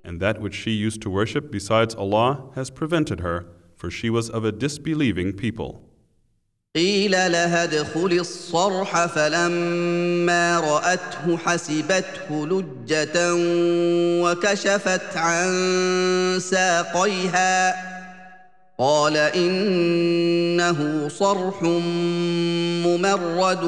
And 0.05 0.21
that 0.21 0.41
which 0.41 0.55
she 0.55 0.71
used 0.71 1.03
to 1.03 1.11
worship 1.11 1.51
besides 1.53 1.95
Allah 1.95 2.45
has 2.55 2.71
prevented 2.71 3.21
her, 3.21 3.45
for 3.84 3.92
she 3.92 4.10
was 4.10 4.30
of 4.30 4.46
a 4.46 4.52
disbelieving 4.54 5.34
people. 5.34 5.82
قيل 6.76 7.12
لها 7.12 7.64
ادخل 7.64 8.12
الصرح 8.20 9.06
فلما 9.06 10.60
رأته 10.60 11.38
حسبته 11.38 12.48
لجة 12.48 13.34
وكشفت 14.24 15.18
عن 15.18 15.50
ساقيها 16.40 17.76
قال 18.80 19.18
إنه 19.18 20.80
صرح 21.10 21.64
ممرد 22.84 23.64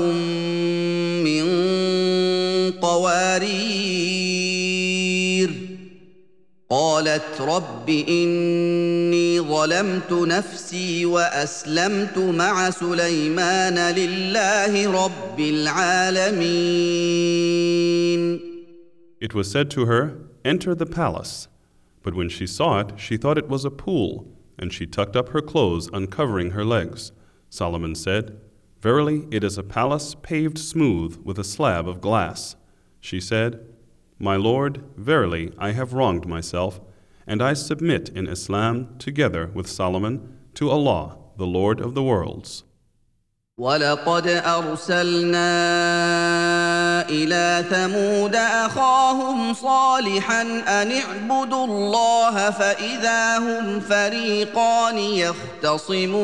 من 1.26 1.46
قوارير 2.82 4.36
قالت 6.71 7.41
رب 7.41 7.89
اني 7.89 9.41
ظلمت 9.41 10.13
نفسي 10.13 11.07
واسلمت 11.07 12.19
مع 12.19 12.71
سليمان 12.71 13.95
لله 13.95 15.05
رب 15.05 15.41
العالمين 15.41 16.81
It 19.21 19.35
was 19.35 19.51
said 19.51 19.71
to 19.73 19.85
her, 19.87 20.17
Enter 20.45 20.75
the 20.75 20.87
palace. 20.87 21.49
But 22.03 22.15
when 22.15 22.31
she 22.31 22.47
saw 22.47 22.81
it, 22.81 22.93
she 22.97 23.19
thought 23.19 23.37
it 23.37 23.49
was 23.49 23.67
a 23.67 23.71
pool, 23.71 24.27
and 24.59 24.73
she 24.73 24.87
tucked 24.87 25.17
up 25.17 25.31
her 25.31 25.43
clothes, 25.43 25.91
uncovering 25.93 26.53
her 26.53 26.65
legs. 26.65 27.13
Solomon 27.51 27.95
said, 27.95 28.41
Verily, 28.81 29.27
it 29.31 29.45
is 29.45 29.59
a 29.59 29.63
palace 29.63 30.15
paved 30.15 30.59
smooth 30.59 31.21
with 31.23 31.39
a 31.39 31.45
slab 31.45 31.87
of 31.87 32.01
glass. 32.01 32.57
She 33.01 33.21
said, 33.21 33.61
My 34.19 34.37
Lord, 34.37 34.83
verily, 34.97 35.53
I 35.59 35.73
have 35.73 35.93
wronged 35.93 36.27
myself, 36.27 36.81
and 37.27 37.43
I 37.43 37.55
submit 37.55 38.09
in 38.11 38.27
Islam, 38.27 38.97
together 38.99 39.51
with 39.55 39.67
Solomon, 39.67 40.37
to 40.55 40.69
Allah, 40.69 41.17
the 41.37 41.47
Lord 41.47 41.81
of 41.81 41.95
the 41.95 42.03
worlds. 42.03 42.65
ولقد 43.61 44.27
ارسلنا 44.27 45.49
الى 47.09 47.65
ثمود 47.71 48.35
اخاهم 48.35 49.55
صالحا 49.55 50.43
ان 50.43 50.93
اعبدوا 50.93 51.65
الله 51.65 52.51
فاذا 52.51 53.39
هم 53.39 53.81
فريقان 53.81 54.99
يختصمون 54.99 56.21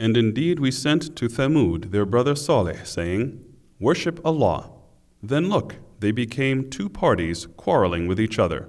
And 0.00 0.16
indeed 0.16 0.60
we 0.60 0.70
sent 0.70 1.16
to 1.16 1.28
Thamud 1.28 1.90
their 1.90 2.06
brother 2.06 2.36
Saleh, 2.36 2.86
saying, 2.86 3.40
Worship 3.82 4.20
Allah. 4.24 4.70
Then 5.22 5.48
look, 5.48 5.76
they 6.00 6.12
became 6.12 6.70
two 6.70 6.88
parties 6.88 7.46
quarreling 7.56 8.06
with 8.08 8.20
each 8.20 8.38
other. 8.38 8.68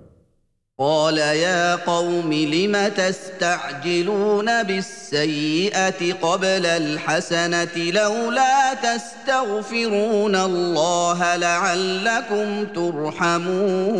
قال 0.79 1.17
يا 1.17 1.75
قوم 1.75 2.33
لم 2.33 2.87
تستعجلون 2.87 4.63
بالسيئه 4.63 6.13
قبل 6.13 6.65
الحسنه 6.65 7.77
لولا 7.77 8.73
تستغفرون 8.73 10.35
الله 10.35 11.35
لعلكم 11.35 12.65
ترحمون 12.65 13.99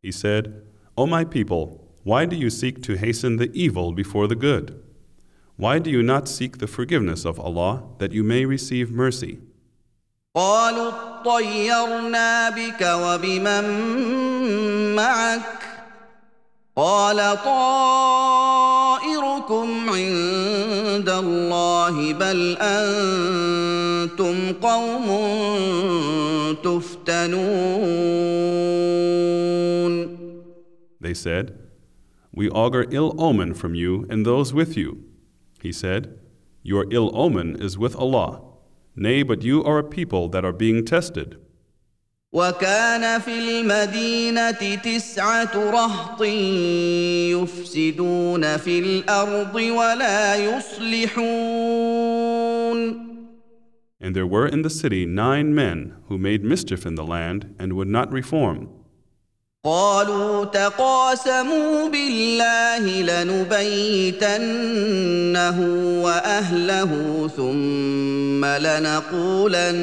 He 0.00 0.12
said, 0.12 0.62
O 0.96 1.06
my 1.06 1.24
people, 1.24 1.84
why 2.04 2.24
do 2.26 2.36
you 2.36 2.50
seek 2.50 2.80
to 2.82 2.94
hasten 2.96 3.36
the 3.36 3.50
evil 3.52 3.92
before 3.92 4.28
the 4.28 4.36
good? 4.36 4.80
Why 5.56 5.78
do 5.80 5.90
you 5.90 6.02
not 6.02 6.28
seek 6.28 6.58
the 6.58 6.68
forgiveness 6.68 7.24
of 7.24 7.40
Allah 7.40 7.82
that 7.98 8.12
you 8.12 8.22
may 8.22 8.44
receive 8.44 8.90
mercy? 8.92 9.38
قالوا 10.36 10.92
اطيرنا 11.20 12.50
بك 12.50 12.82
وبمن 12.82 13.64
معك 14.94 15.68
قال 16.76 17.16
طائركم 17.44 18.48
عند 19.90 21.08
الله 21.08 22.12
بل 22.12 22.56
انتم 22.60 24.52
قوم 24.62 25.06
تفتنون 26.62 27.48
They 31.00 31.14
said, 31.14 31.56
We 32.32 32.50
augur 32.50 32.84
ill 32.90 33.14
omen 33.18 33.54
from 33.54 33.74
you 33.74 34.06
and 34.10 34.24
those 34.26 34.52
with 34.54 34.76
you. 34.76 35.08
He 35.62 35.72
said, 35.72 36.18
Your 36.62 36.86
ill 36.90 37.10
omen 37.14 37.56
is 37.60 37.78
with 37.78 37.96
Allah. 37.96 38.42
Nay, 38.94 39.22
but 39.22 39.42
you 39.42 39.62
are 39.64 39.78
a 39.78 39.84
people 39.84 40.28
that 40.28 40.44
are 40.44 40.52
being 40.52 40.84
tested. 40.84 41.36
وكان 42.32 43.20
في 43.20 43.38
المدينة 43.38 44.74
تسعة 44.74 45.70
رهط 45.70 46.22
يفسدون 47.32 48.56
في 48.56 48.78
الأرض 48.78 49.54
ولا 49.54 50.36
يصلحون 50.36 51.88
And 54.00 54.14
there 54.14 54.26
were 54.26 54.46
in 54.46 54.62
the 54.62 54.70
city 54.70 55.06
nine 55.06 55.54
men 55.54 55.96
who 56.08 56.18
made 56.18 56.44
mischief 56.44 56.86
in 56.86 56.94
the 56.94 57.04
land 57.04 57.54
and 57.58 57.72
would 57.72 57.88
not 57.88 58.12
reform. 58.12 58.68
قالوا 59.65 60.45
تقاسموا 60.45 61.89
بالله 61.89 62.79
لنبيتنه 63.01 64.39
وأهله 66.03 66.91
ثم 67.37 68.45
لنقولن 68.45 69.79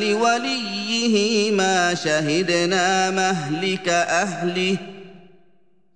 لوليه 0.00 1.50
ما 1.52 1.94
شهدنا 1.94 3.10
مهلك 3.10 3.88
أهله 3.88 4.76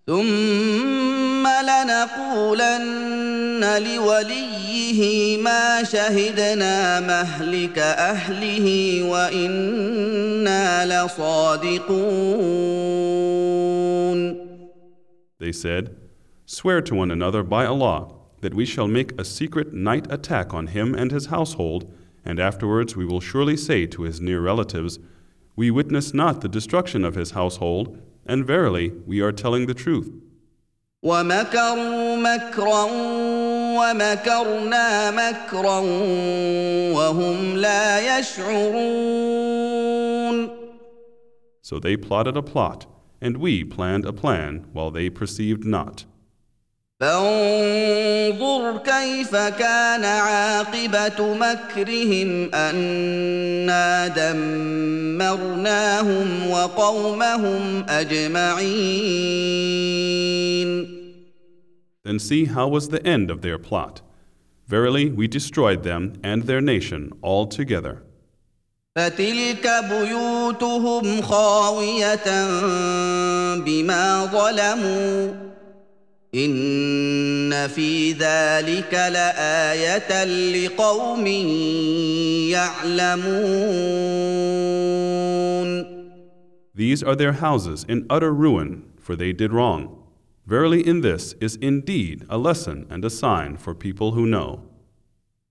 ثم 0.08 1.48
لنقولن 1.48 3.04
لوليه 3.84 5.38
ما 5.38 5.84
شهدنا 5.84 7.00
مهلك 7.00 7.80
اهله 7.80 9.04
وانا 9.04 10.86
لصادقون 10.86 12.44
They 15.40 15.52
said, 15.52 15.96
Swear 16.46 16.82
to 16.82 16.96
one 16.96 17.12
another 17.12 17.44
by 17.44 17.66
Allah 17.66 18.14
that 18.42 18.54
we 18.54 18.66
shall 18.66 18.88
make 18.88 19.12
a 19.20 19.26
secret 19.26 19.74
night 19.74 20.08
attack 20.10 20.54
on 20.54 20.68
him 20.68 20.94
and 20.96 21.12
his 21.12 21.26
household, 21.28 21.92
and 22.26 22.40
afterwards 22.40 22.96
we 22.96 23.06
will 23.06 23.20
surely 23.22 23.58
say 23.58 23.86
to 23.88 24.04
his 24.04 24.22
near 24.22 24.42
relatives, 24.42 25.00
We 25.56 25.72
witness 25.72 26.14
not 26.14 26.42
the 26.42 26.50
destruction 26.50 27.04
of 27.06 27.16
his 27.16 27.32
household, 27.32 27.98
and 28.28 28.46
verily 28.46 28.92
we 29.06 29.22
are 29.22 29.32
telling 29.32 29.66
the 29.68 29.74
truth. 29.74 30.12
ومكروا 31.04 32.16
مكرا 32.16 32.84
ومكرنا 33.78 35.12
مكرا 35.12 35.80
وهم 36.94 37.58
لا 37.58 38.20
يشعرون 38.20 39.64
So 41.62 41.80
they 41.80 41.96
plotted 41.98 42.36
a 42.38 42.42
plot, 42.42 42.86
and 43.22 43.38
we 43.38 43.64
planned 43.64 44.06
a 44.06 44.14
plan 44.14 44.66
while 44.74 44.92
they 44.92 45.10
perceived 45.10 45.66
not. 45.66 46.06
فانظر 47.01 48.79
كيف 48.79 49.37
كان 49.37 50.05
عاقبة 50.05 51.35
مكرهم 51.35 52.55
أنا 52.55 54.09
دمرناهم 55.19 56.51
وقومهم 56.51 57.85
أجمعين 57.89 59.49
Then 62.05 62.19
see 62.19 62.47
how 62.47 62.67
was 62.67 62.89
the 62.89 63.07
end 63.07 63.31
of 63.31 63.43
their 63.43 63.59
plot. 63.59 64.01
Verily, 64.67 65.11
we 65.11 65.29
destroyed 65.29 65.83
them 65.85 66.15
and 66.25 66.45
their 66.45 66.61
nation 66.61 67.13
altogether. 67.23 68.03
فتلك 68.97 69.69
بيوتهم 69.91 71.23
خاويه 71.23 72.47
بما 73.55 74.25
ظلموا 74.25 75.48
ان 76.45 77.69
في 77.69 78.13
ذلك 78.13 78.95
لايه 78.95 80.25
لقوم 80.25 81.27
يعلمون 82.57 84.09
These 86.75 87.03
are 87.03 87.17
their 87.17 87.33
houses 87.33 87.85
in 87.89 88.07
utter 88.09 88.33
ruin, 88.33 88.85
for 89.01 89.17
they 89.17 89.33
did 89.33 89.53
wrong. 89.53 90.05
Verily, 90.47 90.87
in 90.87 91.01
this 91.01 91.35
is 91.41 91.57
indeed 91.57 92.25
a 92.29 92.39
lesson 92.39 92.87
and 92.89 93.05
a 93.05 93.11
sign 93.11 93.57
for 93.57 93.75
people 93.75 94.13
who 94.13 94.27
know. 94.27 94.61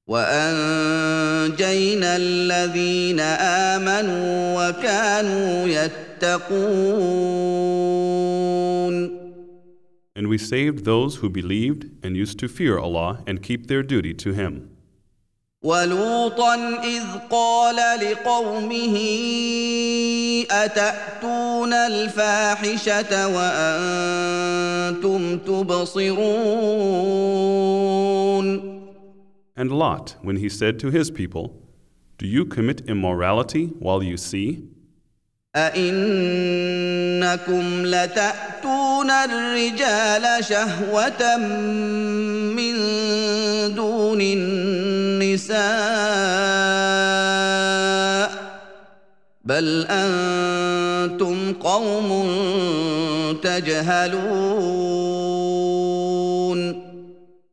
وانجينا 0.07 2.15
الذين 2.15 3.19
امنوا 3.19 4.69
وكانوا 4.69 5.67
يتقون 5.67 7.27
And 10.16 10.28
we 10.28 10.38
saved 10.38 10.84
those 10.84 11.16
who 11.16 11.30
believed 11.30 11.90
and 12.04 12.16
used 12.16 12.38
to 12.40 12.48
fear 12.48 12.78
Allah 12.78 13.22
and 13.26 13.42
keep 13.42 13.66
their 13.66 13.82
duty 13.82 14.14
to 14.14 14.32
Him. 14.32 14.68
ولوطا 15.62 16.54
اذ 16.84 17.02
قال 17.30 17.76
لقومه 17.76 18.96
اتاتون 20.50 21.72
الفاحشه 21.72 23.28
وانتم 23.28 25.38
تبصرون 25.38 26.92
And 29.54 29.70
Lot, 29.70 30.16
when 30.22 30.36
he 30.36 30.48
said 30.48 30.78
to 30.80 30.90
his 30.90 31.10
people, 31.10 31.54
Do 32.18 32.26
you 32.26 32.44
commit 32.46 32.80
immorality 32.88 33.66
while 33.78 34.02
you 34.02 34.16
see? 34.16 34.64
أئنكم 35.57 37.45
لتأتون 37.85 39.11
الرجال 39.11 40.45
شهوة 40.45 41.37
من 42.57 42.75
دون 43.75 44.21
النساء 44.21 45.57
بل 49.45 49.85
أنتم 49.89 51.53
قوم 51.53 52.09
تجهلون 53.41 54.67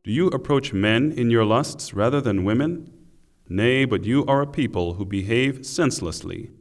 Do 0.03 0.11
you 0.11 0.27
approach 0.27 0.71
men 0.71 1.11
in 1.11 1.31
your 1.31 1.45
lusts 1.45 1.95
rather 1.95 2.21
than 2.21 2.43
women? 2.43 2.91
Nay, 3.49 3.85
but 3.85 4.05
you 4.05 4.23
are 4.27 4.43
a 4.43 4.47
people 4.47 4.93
who 4.93 5.05
behave 5.05 5.65
senselessly. 5.65 6.51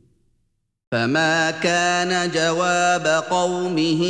فما 0.94 1.50
كان 1.50 2.30
جواب 2.30 3.24
قومه 3.30 4.02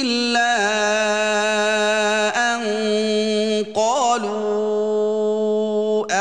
الا 0.00 0.56
ان 2.54 2.62
قالوا 3.74 4.46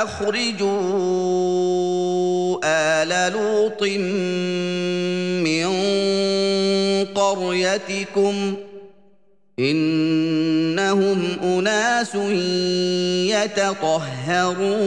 اخرجوا 0.04 0.70
ال 2.64 3.34
لوط 3.34 3.84
من 5.48 5.68
قريتكم 7.16 8.56
انهم 9.60 11.20
اناس 11.44 12.16
يتطهرون 13.32 14.84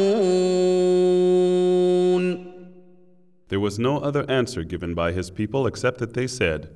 There 3.49 3.59
was 3.59 3.77
no 3.77 3.97
other 3.99 4.29
answer 4.29 4.63
given 4.63 4.93
by 4.93 5.11
his 5.11 5.29
people 5.29 5.67
except 5.67 5.97
that 5.99 6.13
they 6.13 6.27
said, 6.27 6.69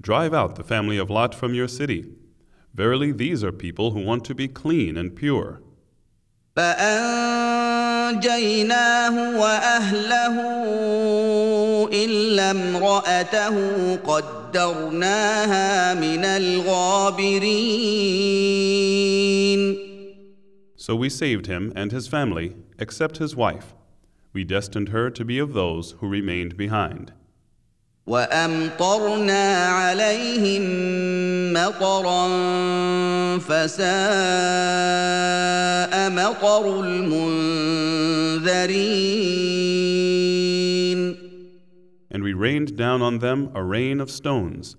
Drive 0.00 0.34
out 0.34 0.56
the 0.56 0.64
family 0.64 0.98
of 0.98 1.10
Lot 1.10 1.34
from 1.34 1.54
your 1.54 1.68
city. 1.68 2.04
Verily, 2.74 3.12
these 3.12 3.42
are 3.42 3.52
people 3.52 3.92
who 3.92 4.04
want 4.04 4.24
to 4.26 4.34
be 4.34 4.48
clean 4.48 4.96
and 4.96 5.16
pure. 5.16 5.62
فانجيناه 8.10 9.40
واهله 9.40 10.36
الا 11.92 12.50
امراته 12.50 13.96
قدرناها 13.96 15.94
من 15.94 16.24
الغابرين 16.24 17.50
So 20.76 20.96
we 20.96 21.08
saved 21.08 21.46
him 21.46 21.72
and 21.76 21.92
his 21.92 22.08
family, 22.08 22.56
except 22.78 23.18
his 23.18 23.36
wife. 23.36 23.74
We 24.34 24.44
destined 24.44 24.90
her 24.90 25.10
to 25.10 25.24
be 25.24 25.38
of 25.38 25.52
those 25.52 25.92
who 25.98 26.08
remained 26.08 26.56
behind. 26.56 27.12
وامطرنا 28.06 29.66
عليهم 29.66 30.62
مطرا 31.52 32.28
فساء 33.38 33.90
مطر 36.10 36.80
المنذرين 36.80 38.40
And 42.12 42.24
we 42.24 42.32
rained 42.32 42.76
down 42.76 43.02
on 43.02 43.18
them 43.20 43.50
a 43.54 43.62
rain 43.62 44.00
of 44.00 44.10
stones. 44.10 44.74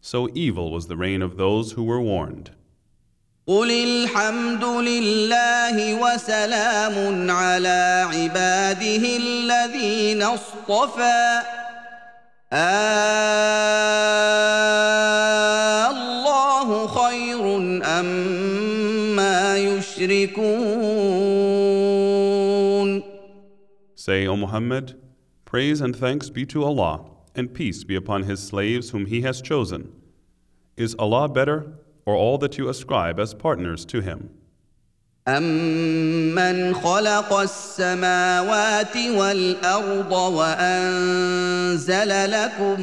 So 0.00 0.28
evil 0.34 0.72
was 0.72 0.88
the 0.88 0.96
rain 0.96 1.22
of 1.22 1.36
those 1.36 1.72
who 1.72 1.84
were 1.84 2.00
warned. 2.00 2.50
قل 3.47 3.71
الحمد 3.71 4.63
لله 4.63 5.93
وسلام 6.03 7.31
على 7.31 8.07
عباده 8.13 9.17
الذين 9.17 10.21
اصطفى 10.21 11.39
آه 12.53 12.67
الله 15.89 16.87
خير 16.87 17.57
أما 17.83 19.57
يشركون 19.57 20.67
Say, 23.95 24.27
O 24.27 24.35
Muhammad, 24.35 24.95
praise 25.45 25.79
and 25.79 25.95
thanks 25.95 26.29
be 26.29 26.45
to 26.47 26.63
Allah, 26.65 27.05
and 27.33 27.53
peace 27.53 27.85
be 27.85 27.95
upon 27.95 28.23
His 28.23 28.41
slaves 28.43 28.89
whom 28.89 29.05
He 29.05 29.21
has 29.21 29.41
chosen. 29.41 29.93
Is 30.75 30.95
Allah 30.99 31.29
better, 31.29 31.77
or 32.06 32.14
all 32.14 32.38
that 32.38 32.58
you 32.58 32.68
ascribe 32.68 33.20
as 33.20 33.34
partners 33.34 33.84
to 33.86 34.00
Him? 34.00 34.30
أمن 35.28 36.74
خلق 36.74 37.32
السماوات 37.32 38.96
والأرض 38.96 40.12
وأنزل 40.12 41.30
لكم 42.30 42.80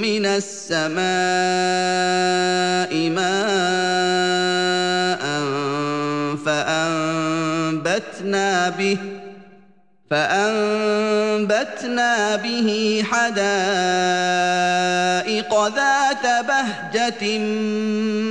من 0.00 0.26
السماء 0.26 1.02
ماء 3.10 3.62
فأنبتنا 6.36 8.08
به 8.68 9.15
فأنبتنا 10.09 12.05
به 12.35 13.03
حدائق 13.11 13.37
ذات 15.67 16.45
بهجة 16.47 17.37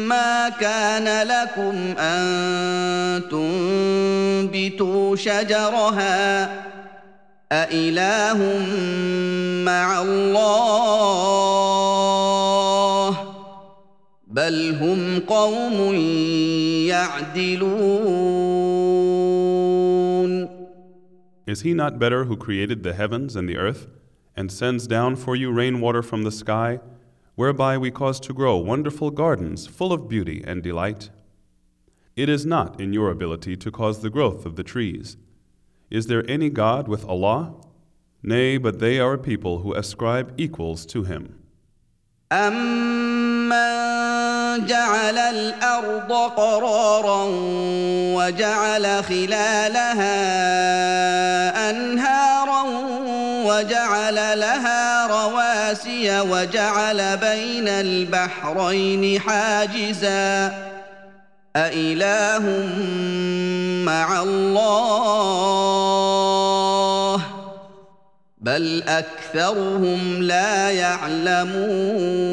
ما 0.09 0.49
كان 0.49 1.29
لكم 1.29 1.95
أن 1.99 3.23
تنبتوا 3.31 5.17
شجرها 5.17 6.51
أإله 7.53 8.39
مع 9.65 10.03
الله 10.03 10.47
بل 14.27 14.77
هم 14.81 15.21
قوم 15.21 15.95
يعدلون 16.89 18.76
Is 21.46 21.62
He 21.62 21.74
not 21.74 22.00
better 22.00 22.26
who 22.26 22.38
created 22.38 22.84
the 22.84 22.94
heavens 22.94 23.36
and 23.36 23.48
the 23.48 23.58
earth, 23.58 23.88
and 24.36 24.52
sends 24.52 24.88
down 24.88 25.16
for 25.16 25.36
you 25.36 25.52
rainwater 25.52 26.02
from 26.02 26.24
the 26.24 26.32
sky, 26.32 26.80
whereby 27.36 27.78
we 27.78 27.92
cause 27.92 28.20
to 28.22 28.34
grow 28.34 28.58
wonderful 28.58 29.12
gardens 29.12 29.68
full 29.68 29.92
of 29.92 30.08
beauty 30.08 30.44
and 30.46 30.62
delight? 30.62 31.10
It 32.16 32.30
is 32.30 32.46
not 32.46 32.80
in 32.80 32.94
your 32.94 33.10
ability 33.10 33.56
to 33.58 33.72
cause 33.72 34.02
the 34.02 34.10
growth 34.10 34.46
of 34.46 34.56
the 34.56 34.64
trees. 34.64 35.18
Is 35.90 36.08
there 36.08 36.30
any 36.30 36.50
God 36.50 36.88
with 36.88 37.06
Allah? 37.06 37.56
Nay, 38.24 38.58
but 38.58 38.80
they 38.80 39.00
are 39.00 39.14
a 39.14 39.18
people 39.18 39.60
who 39.60 39.74
ascribe 39.74 40.34
equals 40.38 40.86
to 40.88 41.04
Him. 41.04 41.38
أمن 42.32 43.95
جعل 44.65 45.19
الأرض 45.19 46.13
قرارا 46.13 47.25
وجعل 48.17 49.05
خلالها 49.05 50.17
أنهارا 51.71 52.63
وجعل 53.45 54.15
لها 54.15 55.07
رواسي 55.07 56.21
وجعل 56.21 57.17
بين 57.17 57.69
البحرين 57.69 59.21
حاجزا 59.21 60.55
أإله 61.57 62.45
مع 63.87 64.23
الله 64.23 65.37
بل 68.39 68.83
أكثرهم 68.89 70.23
لا 70.23 70.71
يعلمون 70.71 72.27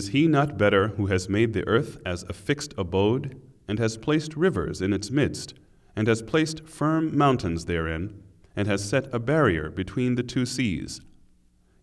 Is 0.00 0.08
he 0.08 0.26
not 0.26 0.58
better 0.58 0.88
who 0.88 1.06
has 1.06 1.28
made 1.28 1.52
the 1.52 1.66
earth 1.66 1.98
as 2.04 2.24
a 2.24 2.32
fixed 2.32 2.74
abode, 2.76 3.40
and 3.68 3.78
has 3.78 3.96
placed 3.96 4.36
rivers 4.36 4.80
in 4.80 4.92
its 4.92 5.10
midst, 5.10 5.54
and 5.94 6.08
has 6.08 6.22
placed 6.22 6.66
firm 6.66 7.16
mountains 7.16 7.64
therein, 7.66 8.22
and 8.56 8.66
has 8.68 8.88
set 8.88 9.12
a 9.14 9.18
barrier 9.18 9.70
between 9.70 10.14
the 10.14 10.22
two 10.22 10.46
seas? 10.46 11.00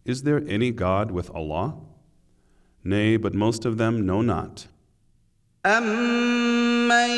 Is 0.06 0.24
there 0.24 0.44
any 0.48 0.72
God 0.72 1.12
with 1.12 1.30
Allah? 1.32 1.76
Nay, 2.84 3.16
but 3.16 3.34
most 3.34 3.64
of 3.64 3.78
them 3.78 4.06
know 4.06 4.22
not. 4.22 4.68
امن 5.66 7.10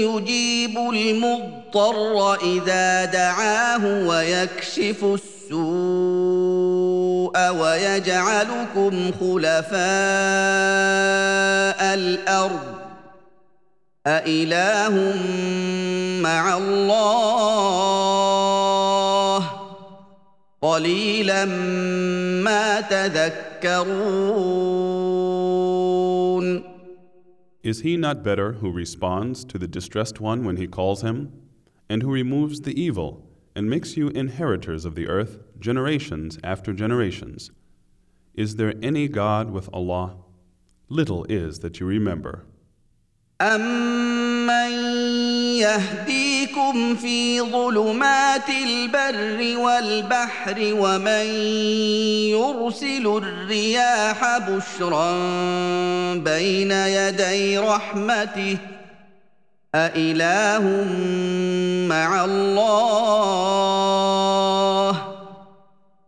يجيب 0.00 0.78
المضطر 0.78 2.34
اذا 2.34 3.04
دعاه 3.04 4.06
ويكشف 4.08 5.04
السوء 5.04 6.45
ويجعلكم 7.37 9.11
خلفاء 9.19 9.77
الأرض 11.93 12.77
أإله 14.07 14.95
مع 16.21 16.57
الله 16.57 17.97
قليلا 20.61 21.45
ما 22.43 22.81
تذكرون 22.81 24.37
Is 27.63 27.81
he 27.81 27.97
not 27.97 28.23
better 28.23 28.53
who 28.53 28.71
responds 28.71 29.43
to 29.43 29.57
the 29.57 29.67
distressed 29.67 30.21
one 30.21 30.45
when 30.45 30.55
he 30.55 30.67
calls 30.67 31.01
him, 31.01 31.33
and 31.89 32.01
who 32.01 32.09
removes 32.09 32.61
the 32.61 32.81
evil 32.81 33.26
and 33.56 33.68
makes 33.68 33.96
you 33.96 34.08
inheritors 34.08 34.84
of 34.84 34.94
the 34.94 35.08
earth 35.08 35.38
generations 35.58 36.38
after 36.42 36.72
generations? 36.72 37.50
Is 38.34 38.56
there 38.56 38.74
any 38.82 39.08
God 39.08 39.50
with 39.50 39.68
Allah? 39.72 40.16
Little 40.88 41.24
is 41.24 41.60
that 41.60 41.80
you 41.80 41.86
remember. 41.86 42.44
أمن 43.40 44.72
يهديكم 45.58 46.96
في 46.96 47.40
ظلمات 47.40 48.48
البر 48.48 49.56
والبحر 49.58 50.56
ومن 50.58 51.26
يرسل 52.30 53.06
الرياح 53.06 54.38
بشرا 54.48 55.12
بين 56.14 56.70
يدي 56.70 57.58
رحمته 57.58 58.58
أإله 59.74 60.64
مع 61.88 62.24
الله 62.24 63.02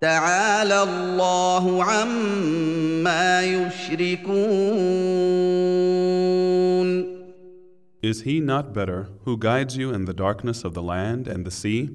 تعالى 0.01 0.83
الله 0.83 1.85
عما 1.85 3.43
يشركون 3.43 4.75
Is 8.03 8.23
he 8.23 8.39
not 8.39 8.75
better 8.75 9.09
who 9.25 9.39
guides 9.39 9.79
you 9.79 9.91
in 9.91 10.05
the 10.05 10.13
darkness 10.13 10.63
of 10.63 10.75
the 10.75 10.83
land 10.83 11.27
and 11.27 11.47
the 11.47 11.51
sea, 11.51 11.89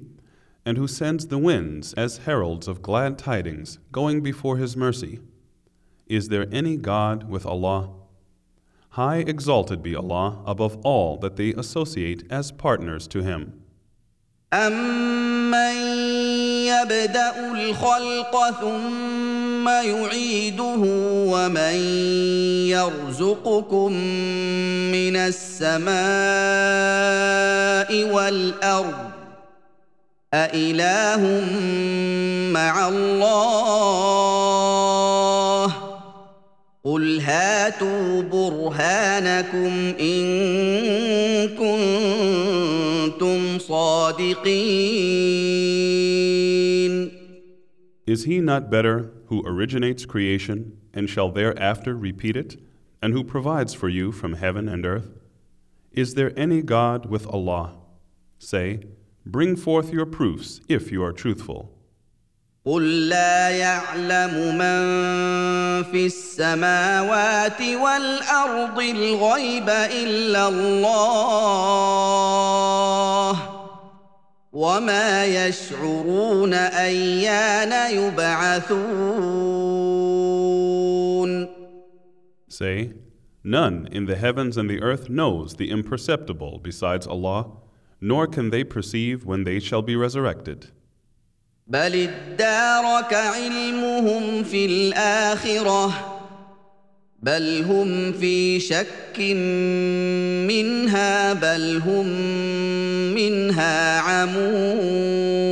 and 0.65 0.76
who 0.76 0.88
sends 0.88 1.28
the 1.28 1.38
winds 1.38 1.93
as 1.93 2.26
heralds 2.26 2.67
of 2.67 2.82
glad 2.82 3.19
tidings 3.19 3.78
going 3.91 4.22
before 4.22 4.58
his 4.58 4.76
mercy? 4.76 5.19
Is 6.08 6.30
there 6.30 6.48
any 6.52 6.78
God 6.78 7.30
with 7.30 7.45
Allah? 7.45 7.91
High 8.94 9.24
exalted 9.26 9.83
be 9.83 9.96
Allah 9.96 10.38
above 10.46 10.78
all 10.85 11.16
that 11.16 11.35
they 11.35 11.52
associate 11.52 12.22
as 12.30 12.52
partners 12.52 13.09
to 13.09 13.22
him. 13.22 13.61
أمن 14.52 16.04
السماء 25.16 25.94
والأرض 28.14 29.11
أإله 30.35 31.22
مع 32.52 32.88
الله 32.88 35.13
قل 36.84 37.19
هاتوا 37.19 38.22
برهانكم 38.22 39.93
إن 40.00 40.26
كنتم 41.60 43.60
صادقين 43.60 45.00
Is 48.08 48.24
he 48.24 48.39
not 48.39 48.72
better 48.72 49.12
who 49.28 49.43
originates 49.45 50.06
creation 50.06 50.78
and 50.93 51.10
shall 51.10 51.32
thereafter 51.32 51.95
repeat 51.95 52.36
it, 52.36 52.58
and 53.04 53.13
who 53.13 53.24
provides 53.24 53.76
for 53.76 53.88
you 53.88 54.12
from 54.12 54.34
heaven 54.34 54.67
and 54.67 54.84
earth? 54.86 55.12
Is 55.91 56.15
there 56.15 56.38
any 56.38 56.63
God 56.63 57.06
with 57.06 57.28
Allah? 57.28 57.76
Say, 58.39 58.80
Bring 59.26 59.56
forth 59.56 59.93
your 59.93 60.08
proofs 60.08 60.60
if 60.67 60.91
you 60.91 61.04
are 61.04 61.13
truthful. 61.13 61.72
قل 62.66 63.09
لا 63.09 63.50
يعلم 63.50 64.57
من 64.57 64.79
في 65.83 66.07
السماوات 66.07 67.61
والارض 67.61 68.79
الغيب 68.81 69.68
الا 69.68 70.48
الله 70.48 71.35
وما 74.53 75.24
يشعرون 75.24 76.55
ايان 76.55 77.96
يبعثون 77.96 79.05
Say, 82.48 82.92
None 83.42 83.88
in 83.92 84.07
the 84.07 84.16
heavens 84.16 84.57
and 84.57 84.70
the 84.70 84.81
earth 84.81 85.11
knows 85.11 85.57
the 85.57 85.70
imperceptible 85.70 86.61
besides 86.62 87.07
Allah, 87.07 87.50
nor 88.00 88.27
can 88.27 88.48
they 88.48 88.64
perceive 88.64 89.27
when 89.27 89.44
they 89.44 89.61
shall 89.61 89.83
be 89.83 89.96
resurrected. 89.96 90.70
بل 91.66 91.94
ادارك 91.94 93.14
علمهم 93.14 94.42
في 94.42 94.66
الاخره 94.66 96.14
بل 97.22 97.62
هم 97.62 98.12
في 98.12 98.61
شك 98.61 99.20
منها 100.48 101.33
بل 101.33 101.83
هم 101.87 102.07
منها 103.14 103.98
عمون 104.00 105.44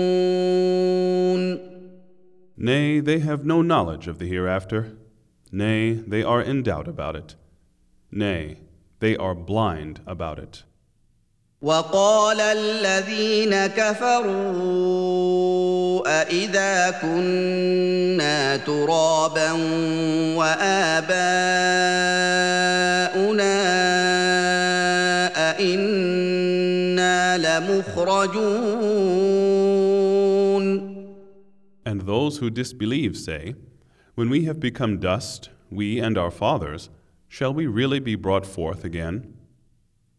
Nay, 2.57 3.01
they 3.01 3.18
have 3.18 3.44
no 3.44 3.61
knowledge 3.61 4.07
of 4.07 4.18
the 4.20 4.29
hereafter. 4.29 4.92
Nay, 5.51 5.94
they 5.94 6.22
are 6.22 6.40
in 6.40 6.62
doubt 6.62 6.87
about 6.87 7.16
it. 7.16 7.35
Nay, 8.12 8.59
they 9.01 9.16
are 9.16 9.35
blind 9.35 10.01
about 10.07 10.38
it. 10.38 10.62
وقال 11.62 12.40
الذين 12.40 13.66
كفروا 13.66 15.22
أإذا 16.22 16.90
كنا 16.90 18.57
ترابا 18.57 19.53
وآباؤنا 20.37 21.22
أإنا 25.51 27.38
لمخرجون 27.38 28.83
And 31.85 32.03
those 32.03 32.38
who 32.38 32.48
disbelieve 32.51 33.16
say, 33.16 33.55
When 34.14 34.31
we 34.31 34.44
have 34.44 34.59
become 34.61 34.98
dust, 34.98 35.51
we 35.70 35.98
and 36.01 36.18
our 36.18 36.31
fathers, 36.31 36.90
shall 37.29 37.53
we 37.55 37.66
really 37.66 38.01
be 38.01 38.14
brought 38.16 38.46
forth 38.46 38.85
again? 38.85 39.35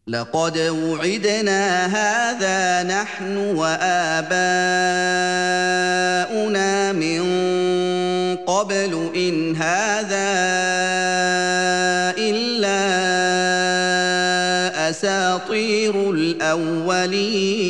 لقد 0.06 0.58
وعدنا 0.58 1.86
هذا 1.86 2.82
نحن 2.82 3.36
وآباؤنا 3.36 4.02
من 6.92 7.22
قبل 8.36 9.10
إن 9.16 9.56
هذا 9.56 10.34
إلا 12.18 12.80
أساطير 14.90 16.10
الأولين 16.10 17.64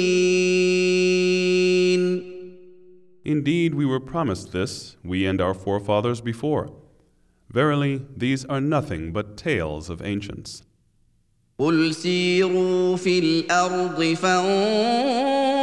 Indeed, 3.26 3.74
we 3.74 3.86
were 3.86 4.00
promised 4.00 4.52
this, 4.52 4.96
we 5.02 5.24
and 5.24 5.40
our 5.40 5.54
forefathers 5.54 6.20
before. 6.20 6.70
Verily, 7.48 8.02
these 8.14 8.44
are 8.44 8.60
nothing 8.60 9.12
but 9.12 9.38
tales 9.38 9.88
of 9.88 10.02
ancients. 10.02 10.62
قل 11.58 11.94
سيروا 11.94 12.96
في 12.96 13.18
الأرض 13.18 14.02
فانظروا 14.22 15.56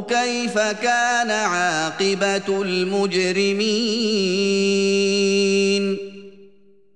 كيف 0.00 0.58
كان 0.58 1.30
عاقبه 1.30 2.62
المجرمين 2.62 3.98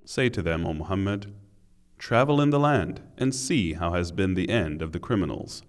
Say 0.05 0.29
to 0.29 0.43
them, 0.43 0.67
O 0.67 0.75
Muhammad, 0.75 1.33
travel 1.99 2.41
in 2.43 2.51
the 2.51 2.61
land 2.61 3.01
and 3.17 3.35
see 3.35 3.73
how 3.73 3.93
has 3.95 4.13
been 4.13 4.35
the 4.35 4.51
end 4.51 4.83
of 4.83 4.93
the 4.93 4.99
criminals. 4.99 5.63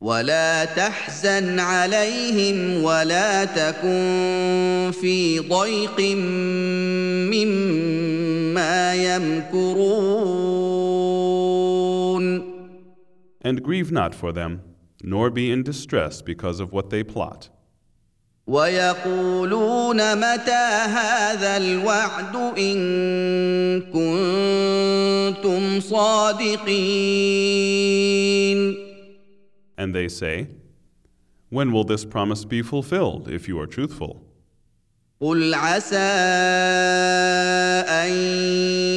ولا 0.00 0.64
تحزن 0.64 1.60
عليهم 1.60 2.82
ولا 2.84 3.44
تكن 3.44 4.92
في 5.00 5.38
ضيق 5.40 6.00
مما 7.32 8.94
يمكرون 8.94 10.65
And 13.45 13.63
grieve 13.63 13.91
not 13.91 14.13
for 14.13 14.31
them, 14.31 14.61
nor 15.03 15.29
be 15.29 15.51
in 15.51 15.63
distress 15.63 16.21
because 16.21 16.59
of 16.59 16.71
what 16.71 16.89
they 16.89 17.03
plot. 17.03 17.49
ويقولون 18.47 20.15
متى 20.15 20.51
هذا 20.85 21.57
الوعد 21.57 22.35
ان 22.57 23.81
كنتم 23.81 25.79
صادقين 25.79 27.21
And 29.77 29.95
they 29.95 30.07
say, 30.07 30.47
When 31.49 31.71
will 31.71 31.83
this 31.83 32.05
promise 32.05 32.45
be 32.45 32.61
fulfilled 32.61 33.27
if 33.27 33.47
you 33.47 33.59
are 33.59 33.67
truthful? 33.67 34.21
قل 35.20 35.54
عسى 35.54 35.96
ان 37.88 38.10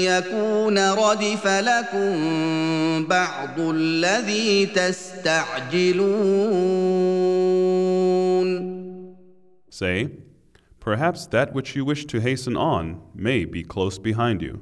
يكون 0.03 0.78
ردف 0.89 1.47
لكم 1.47 3.05
بعض 3.07 3.59
الذي 3.59 4.65
تستعجلون 4.65 6.09
Say, 9.72 10.09
Perhaps 10.82 11.28
that 11.28 11.53
which 11.53 11.74
you 11.76 11.86
wish 11.86 12.03
to 12.05 12.20
hasten 12.20 12.57
on 12.57 12.99
may 13.15 13.45
be 13.45 13.63
close 13.63 13.97
behind 13.97 14.41
you. 14.41 14.59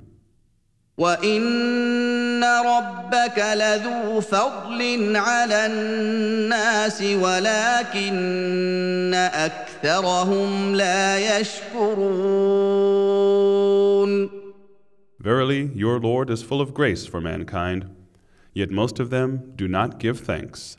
وان 0.98 2.44
ربك 2.44 3.40
لذو 3.54 4.22
فضل 4.22 5.16
على 5.16 5.66
الناس 5.66 7.02
ولكن 7.02 9.14
اكثرهم 9.77 10.75
لا 10.75 11.39
يشكرون 11.41 12.83
Verily, 15.21 15.71
your 15.75 16.01
Lord 16.01 16.31
is 16.31 16.43
full 16.43 16.61
of 16.61 16.75
grace 16.75 17.07
for 17.07 17.21
mankind, 17.21 17.89
yet 18.53 18.73
most 18.73 18.99
of 18.99 19.11
them 19.11 19.53
do 19.55 19.69
not 19.69 20.01
give 20.01 20.19
thanks. 20.19 20.77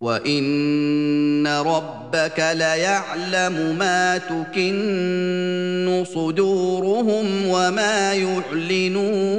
وان 0.00 1.46
ربك 1.46 2.38
ليعلم 2.54 3.78
ما 3.78 4.18
تكن 4.18 6.04
صدورهم 6.06 7.46
وما 7.46 8.14
يعلنون 8.14 9.36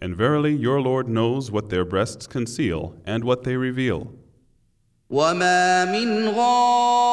And 0.00 0.16
verily, 0.16 0.54
your 0.54 0.80
Lord 0.82 1.08
knows 1.08 1.50
what 1.50 1.70
their 1.70 1.84
breasts 1.84 2.26
conceal 2.26 2.94
and 3.06 3.24
what 3.24 3.44
they 3.44 3.56
reveal. 3.56 4.08
وما 5.09 5.85
من 5.85 6.27
غائبه 6.27 7.07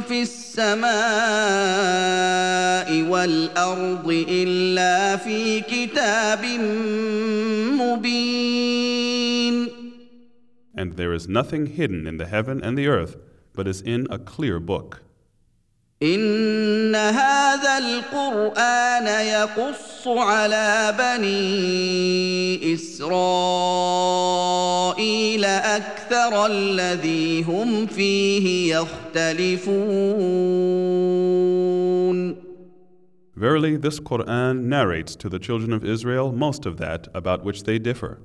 في 0.00 0.22
السماء 0.22 0.86
والارض 3.02 4.08
الا 4.28 5.16
في 5.16 5.60
كتاب 5.60 6.44
مبين 7.80 8.96
And 10.78 10.96
there 10.96 11.12
is 11.12 11.28
nothing 11.28 11.66
hidden 11.66 12.06
in 12.06 12.16
the 12.16 12.26
heaven 12.26 12.62
and 12.62 12.76
the 12.78 12.86
earth, 12.86 13.16
but 13.54 13.66
is 13.66 13.80
in 13.82 14.06
a 14.10 14.18
clear 14.18 14.60
book. 14.60 15.05
ان 16.02 16.94
هذا 16.94 17.78
القران 17.78 19.06
يقص 19.06 20.08
على 20.08 20.94
بني 20.98 22.74
اسرائيل 22.74 23.84
أكثر 25.44 26.46
الذي 26.46 27.42
هم 27.42 27.86
فيه 27.86 28.74
يختلفون 28.74 29.86
Verily, 33.38 33.76
this 33.76 34.00
Quran 34.00 34.64
narrates 34.64 35.14
to 35.16 35.28
the 35.28 35.38
children 35.38 35.70
of 35.74 35.84
Israel 35.84 36.32
most 36.32 36.64
of 36.64 36.78
that 36.78 37.06
about 37.14 37.44
which 37.44 37.64
they 37.64 37.78
differ. 37.78 38.18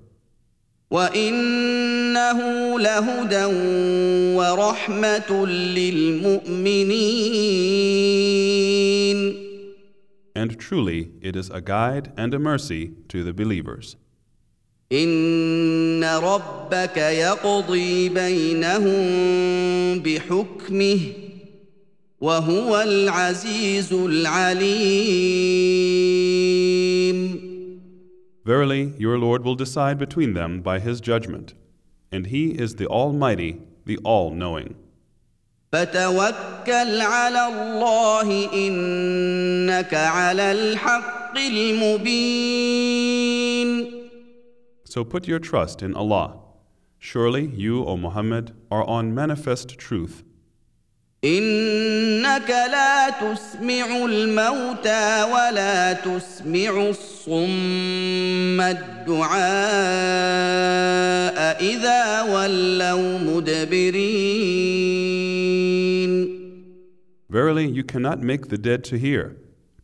وانه 2.10 2.78
لهدى 2.80 3.44
ورحمه 4.36 5.46
للمؤمنين 5.46 6.66
And 10.34 10.58
truly, 10.58 11.12
it 11.22 11.34
is 11.34 11.48
a 11.48 11.62
guide 11.62 12.12
and 12.18 12.34
a 12.34 12.38
mercy 12.38 12.90
to 13.08 13.22
the 13.24 13.32
believers. 13.32 13.96
ان 14.92 16.04
ربك 16.04 16.96
يقضي 16.96 18.08
بينهم 18.08 19.98
بحكمه 19.98 20.98
وهو 22.20 22.80
العزيز 22.80 23.92
العليم 23.92 25.36
Verily, 28.44 28.92
your 28.96 29.18
Lord 29.18 29.42
will 29.44 29.56
decide 29.56 29.98
between 29.98 30.34
them 30.34 30.60
by 30.60 30.78
his 30.78 31.00
judgment, 31.00 31.54
and 32.12 32.26
he 32.26 32.50
is 32.50 32.76
the 32.76 32.86
Almighty, 32.86 33.60
the 33.84 33.98
All 34.04 34.30
Knowing. 34.30 34.74
فتوكل 35.72 37.00
على 37.00 37.46
الله 37.48 38.52
انك 38.54 39.94
على 39.94 40.52
الحق 40.52 41.36
المبين 41.36 42.76
So 44.84 45.04
put 45.04 45.26
your 45.28 45.38
trust 45.38 45.82
in 45.82 45.94
Allah. 45.94 46.38
Surely 46.98 47.44
you, 47.46 47.84
O 47.84 47.96
Muhammad, 47.96 48.52
are 48.70 48.84
on 48.84 49.14
manifest 49.14 49.76
truth. 49.78 50.24
انك 51.24 52.50
لا 52.50 53.10
تسمع 53.10 54.04
الموتى 54.04 55.22
ولا 55.32 55.92
تسمع 55.92 56.88
الصم 56.90 58.60
الدعاء 58.60 59.36
اذا 61.60 62.22
ولوا 62.22 63.18
مدبرين 63.18 64.76
Verily, 67.28 67.66
you 67.66 67.82
cannot 67.82 68.22
make 68.22 68.48
the 68.48 68.56
dead 68.56 68.84
to 68.84 68.96
hear, 68.96 69.36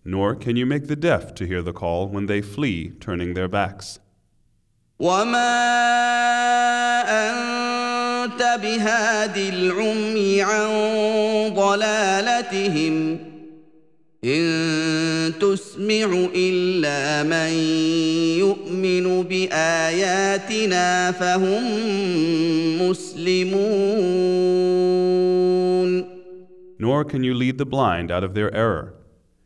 nor 0.05 0.37
can 0.37 0.55
you 0.57 0.65
make 0.65 0.87
the 0.87 0.95
deaf 0.97 1.35
to 1.35 1.45
hear 1.45 1.61
the 1.61 1.73
call 1.73 2.07
when 2.09 2.27
they 2.27 2.41
flee, 2.41 2.91
turning 3.01 3.35
their 3.35 3.49
backs. 3.49 3.99
وما 4.99 5.73
انت 8.38 8.62
بهاد 8.62 9.38
العمي 9.38 10.42
عن 10.42 10.70
ضلالتهم 11.54 13.20
ان 14.24 15.34
تسمع 15.42 16.28
الا 16.36 17.24
من 17.24 17.54
يؤمن 18.38 19.24
باياتنا 19.24 21.12
فهم 21.12 21.64
مسلمون 22.82 23.58
Nor 26.80 27.04
can 27.04 27.24
you 27.24 27.34
lead 27.34 27.58
the 27.58 27.66
blind 27.66 28.12
out 28.12 28.24
of 28.24 28.36
their 28.36 28.54
error. 28.54 28.94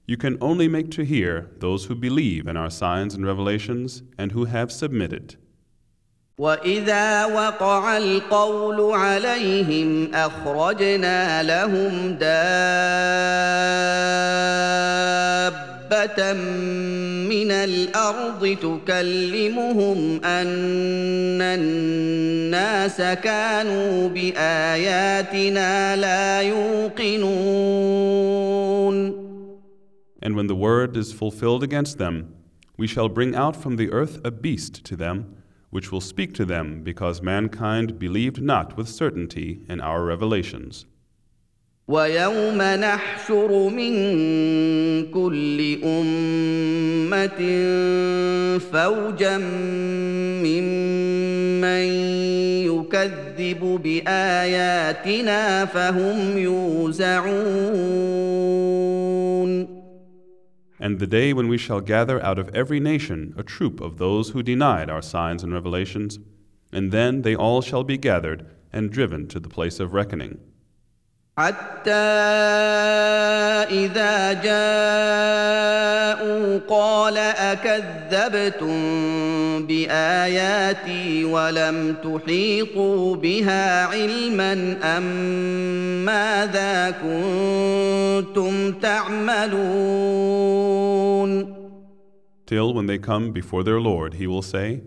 You 0.06 0.18
can 0.18 0.38
only 0.42 0.68
make 0.68 0.92
to 0.92 1.04
hear 1.06 1.50
those 1.60 1.86
who 1.86 1.96
believe 1.96 2.46
in 2.46 2.58
our 2.58 2.70
signs 2.70 3.16
and 3.16 3.26
revelations 3.26 4.04
and 4.18 4.34
who 4.34 4.44
have 4.56 4.70
submitted. 4.70 5.38
واذا 6.42 7.26
وقع 7.26 7.98
القول 7.98 8.92
عليهم 8.94 10.16
اخرجنا 10.16 11.44
لهم 11.44 12.12
دابه 12.14 12.32
من 17.30 17.52
الأرض 17.52 18.58
تكلمهم 18.62 20.26
ان 20.26 21.42
الناس 21.42 23.02
كانوا 23.02 24.10
باياتنا 24.10 25.96
لا 25.96 26.42
يوقنون 26.42 27.62
And 30.24 30.36
when 30.36 30.48
the 30.48 30.56
word 30.56 30.98
is 30.98 31.14
fulfilled 31.14 31.62
against 31.62 32.00
them, 32.00 32.34
we 32.78 32.88
shall 32.88 33.10
bring 33.10 33.36
out 33.36 33.56
from 33.56 33.76
the 33.76 33.92
earth 33.92 34.20
a 34.24 34.32
beast 34.32 34.84
to 34.86 34.96
them, 34.96 35.41
which 35.71 35.91
will 35.93 36.01
speak 36.01 36.33
to 36.35 36.45
them 36.45 36.83
because 36.83 37.21
mankind 37.23 37.99
believed 37.99 38.41
not 38.43 38.77
with 38.77 38.89
certainty 38.89 39.61
in 39.69 39.81
our 39.81 40.05
revelations. 40.05 40.87
ويوم 41.89 42.63
نحشر 42.63 43.69
من 43.69 43.93
كل 45.11 45.79
امه 45.85 47.39
فوجا 48.59 49.39
ممن 50.43 51.87
يكذب 52.67 53.81
باياتنا 53.83 55.65
فهم 55.65 56.39
يوزعون 56.39 57.87
and 60.82 60.98
the 60.98 61.06
day 61.06 61.32
when 61.32 61.48
we 61.48 61.60
shall 61.60 61.80
gather 61.80 62.22
out 62.24 62.40
of 62.40 62.54
every 62.56 62.80
nation 62.80 63.36
a 63.38 63.44
troop 63.44 63.80
of 63.80 64.00
those 64.00 64.32
who 64.32 64.42
denied 64.42 64.90
our 64.90 65.02
signs 65.02 65.44
and 65.44 65.54
revelations, 65.54 66.18
and 66.74 66.92
then 66.92 67.22
they 67.22 67.36
all 67.36 67.62
shall 67.62 67.84
be 67.84 67.98
gathered 67.98 68.48
and 68.74 68.92
driven 68.92 69.28
to 69.28 69.40
the 69.40 69.48
place 69.48 69.80
of 69.80 69.94
reckoning. 69.94 70.40
حتى 71.38 71.92
إذا 73.72 74.34
جاءوا 74.34 75.72
قال 76.68 77.18
أكذبتم 77.18 78.76
بآياتي 79.68 81.26
ولم 81.26 81.96
تحيطوا 82.04 83.16
بها 83.16 83.86
علما 83.86 84.78
أم 84.98 85.04
ماذا 86.06 86.92
كنتم 86.92 88.72
تعملون 88.72 90.32
Till 92.46 92.74
when 92.74 92.86
they 92.86 92.98
come 92.98 93.32
before 93.32 93.64
their 93.64 93.80
Lord, 93.80 94.16
he 94.16 94.28
will 94.28 94.42
say, 94.42 94.82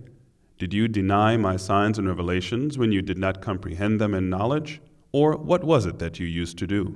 Did 0.58 0.74
you 0.74 0.86
deny 0.86 1.38
my 1.38 1.56
signs 1.56 1.98
and 1.98 2.06
revelations 2.06 2.76
when 2.76 2.92
you 2.92 3.00
did 3.00 3.16
not 3.16 3.40
comprehend 3.40 3.98
them 3.98 4.12
in 4.12 4.28
knowledge? 4.28 4.82
Or 5.13 5.37
what 5.37 5.63
was 5.63 5.85
it 5.85 5.99
that 5.99 6.19
you 6.19 6.27
used 6.27 6.57
to 6.59 6.67
do? 6.67 6.95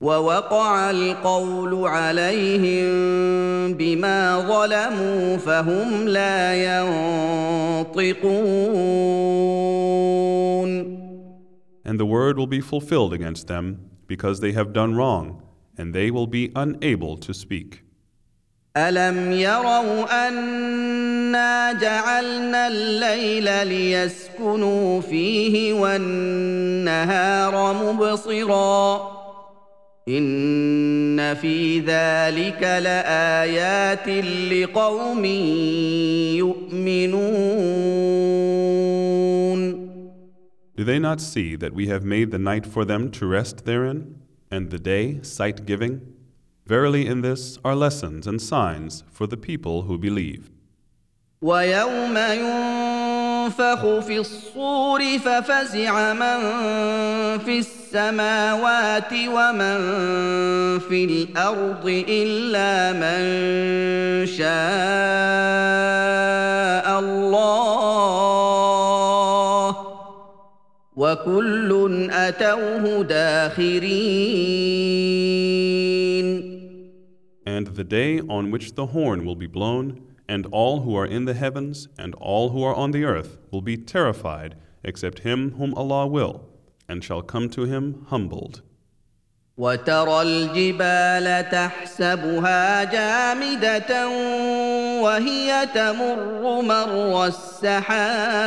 ووقع 0.00 0.90
القول 0.90 1.88
عليهم 1.88 2.86
بما 3.74 4.38
ظلموا 4.40 5.36
فهم 5.36 6.08
لا 6.08 6.54
ينطقون 7.86 8.26
And 11.84 12.00
the 12.00 12.06
word 12.06 12.36
will 12.36 12.48
be 12.48 12.60
fulfilled 12.60 13.12
against 13.12 13.46
them 13.46 13.90
because 14.06 14.40
they 14.40 14.52
have 14.52 14.72
done 14.72 14.96
wrong, 14.96 15.42
and 15.78 15.94
they 15.94 16.10
will 16.10 16.26
be 16.26 16.50
unable 16.56 17.16
to 17.16 17.32
speak. 17.32 17.84
الم 18.77 19.31
يروا 19.31 20.27
انا 20.27 21.73
جعلنا 21.73 22.67
الليل 22.67 23.67
ليسكنوا 23.67 25.01
فيه 25.01 25.73
والنهار 25.73 27.73
مبصرا 27.73 29.11
ان 30.07 31.33
في 31.33 31.79
ذلك 31.79 32.63
لايات 32.63 34.07
لقوم 34.51 35.25
يؤمنون 36.35 37.31
Do 40.77 40.83
they 40.85 40.99
not 40.99 41.19
see 41.19 41.55
that 41.57 41.73
we 41.73 41.87
have 41.87 42.03
made 42.03 42.31
the 42.31 42.39
night 42.39 42.65
for 42.65 42.85
them 42.85 43.11
to 43.11 43.27
rest 43.27 43.65
therein, 43.65 44.15
and 44.49 44.71
the 44.71 44.79
day 44.79 45.19
sight 45.21 45.65
giving? 45.65 45.99
Verily, 46.71 47.03
in 47.05 47.19
this 47.19 47.59
are 47.65 47.75
lessons 47.75 48.25
and 48.25 48.41
signs 48.41 49.03
for 49.11 49.27
the 49.27 49.35
people 49.35 49.81
who 49.81 49.97
believe. 49.97 50.49
ويوم 51.41 52.17
ينفخ 52.17 53.99
في 53.99 54.17
الصور 54.17 55.19
ففزع 55.19 56.13
من 56.13 56.39
في 57.39 57.59
السماوات 57.59 59.13
ومن 59.13 59.79
في 60.79 61.05
الأرض 61.05 62.05
الا 62.09 62.93
من 62.93 63.21
شاء 64.25 64.47
الله 66.99 67.35
وكل 70.95 72.09
اتوه 72.11 73.03
داخرين 73.03 74.51
And 77.50 77.68
the 77.68 77.84
day 77.84 78.20
on 78.20 78.50
which 78.50 78.74
the 78.74 78.86
horn 78.86 79.24
will 79.24 79.36
be 79.36 79.46
blown, 79.46 80.02
and 80.28 80.46
all 80.50 80.80
who 80.80 80.96
are 80.96 81.06
in 81.06 81.24
the 81.24 81.34
heavens 81.34 81.88
and 81.98 82.14
all 82.16 82.50
who 82.50 82.62
are 82.62 82.74
on 82.74 82.90
the 82.90 83.04
earth 83.04 83.38
will 83.50 83.62
be 83.62 83.76
terrified, 83.76 84.56
except 84.82 85.20
him 85.20 85.52
whom 85.52 85.72
Allah 85.74 86.06
will, 86.06 86.44
and 86.88 87.04
shall 87.04 87.22
come 87.22 87.48
to 87.50 87.62
him 87.64 88.06
humbled. 88.08 88.62
وترى 89.58 90.22
الجبال 90.22 91.50
تحسبها 91.50 92.84
جامده 92.84 94.08
وهي 95.02 95.66
تمر 95.74 96.62
مر 96.62 97.26
السحاب 97.26 98.46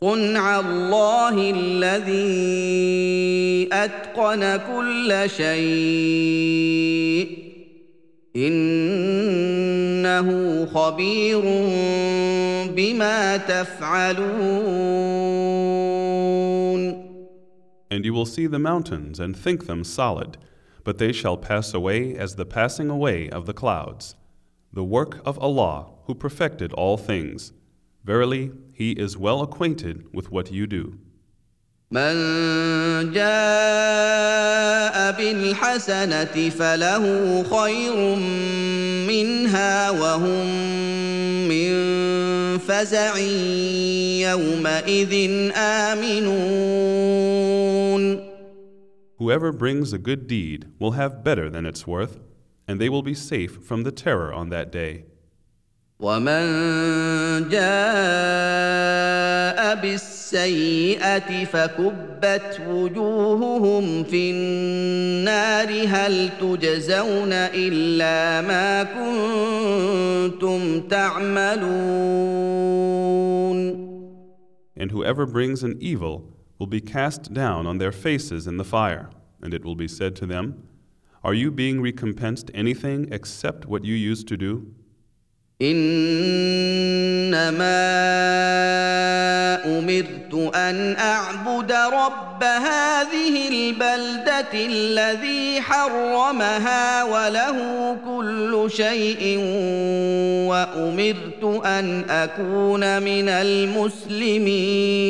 صنع 0.00 0.60
الله 0.60 1.50
الذي 1.50 2.48
اتقن 3.72 4.56
كل 4.56 5.30
شيء 5.30 6.66
انه 8.36 10.28
خبير 10.66 11.40
بما 12.76 13.36
تفعلون 13.36 14.76
And 17.88 18.04
you 18.04 18.12
will 18.12 18.26
see 18.26 18.46
the 18.46 18.58
mountains 18.58 19.18
and 19.18 19.34
think 19.36 19.66
them 19.66 19.82
solid, 19.84 20.36
but 20.84 20.98
they 20.98 21.12
shall 21.12 21.38
pass 21.38 21.72
away 21.72 22.14
as 22.16 22.34
the 22.34 22.44
passing 22.44 22.90
away 22.90 23.30
of 23.30 23.46
the 23.46 23.54
clouds. 23.54 24.16
The 24.72 24.84
work 24.84 25.20
of 25.24 25.38
Allah, 25.38 25.86
who 26.04 26.14
perfected 26.14 26.72
all 26.74 26.98
things. 26.98 27.52
Verily, 28.04 28.52
He 28.72 28.92
is 28.92 29.16
well 29.16 29.42
acquainted 29.42 30.04
with 30.12 30.30
what 30.30 30.52
you 30.52 30.66
do. 30.66 30.98
من 31.90 33.12
جاء 33.12 35.12
بالحسنه 35.12 36.48
فله 36.50 37.42
خير 37.42 38.16
منها 39.06 39.90
وهم 39.90 40.46
من 41.48 41.72
فزع 42.58 43.16
يومئذ 44.20 45.12
امنون 45.56 47.26
Whoever 49.18 49.50
brings 49.52 49.92
a 49.94 49.98
good 49.98 50.26
deed 50.26 50.66
will 50.78 50.92
have 50.92 51.24
better 51.24 51.48
than 51.48 51.64
its 51.64 51.86
worth, 51.86 52.20
and 52.68 52.78
they 52.78 52.90
will 52.90 53.02
be 53.02 53.14
safe 53.14 53.64
from 53.64 53.82
the 53.82 53.90
terror 53.92 54.30
on 54.32 54.50
that 54.50 54.70
day. 54.70 55.04
ومن 56.00 57.48
جاء 57.48 58.86
بالسيئه 59.82 61.44
فكبت 61.44 62.60
وجوههم 62.68 64.04
في 64.04 64.30
النار 64.30 65.86
هل 65.88 66.30
تجزون 66.40 67.32
الا 67.32 68.40
ما 68.40 68.82
كنتم 70.30 70.80
تعملون 70.80 71.86
And 74.78 74.90
whoever 74.90 75.24
brings 75.24 75.62
an 75.62 75.78
evil 75.80 76.36
will 76.58 76.66
be 76.66 76.82
cast 76.82 77.32
down 77.32 77.66
on 77.66 77.78
their 77.78 77.92
faces 77.92 78.46
in 78.46 78.58
the 78.58 78.64
fire, 78.64 79.08
and 79.42 79.54
it 79.54 79.64
will 79.64 79.74
be 79.74 79.88
said 79.88 80.14
to 80.16 80.26
them, 80.26 80.68
Are 81.24 81.32
you 81.32 81.50
being 81.50 81.80
recompensed 81.80 82.50
anything 82.52 83.08
except 83.10 83.64
what 83.64 83.86
you 83.86 83.94
used 83.94 84.28
to 84.28 84.36
do? 84.36 84.74
انما 85.61 87.41
امرت 89.65 90.33
ان 90.55 90.95
اعبد 90.95 91.71
رب 91.71 92.43
هذه 92.43 93.47
البلده 93.47 94.53
الذي 94.53 95.61
حرمها 95.61 97.03
وله 97.03 97.97
كل 98.05 98.67
شيء 98.71 99.37
وامرت 100.49 101.43
ان 101.65 102.03
اكون 102.09 103.03
من 103.03 103.29
المسلمين 103.29 105.01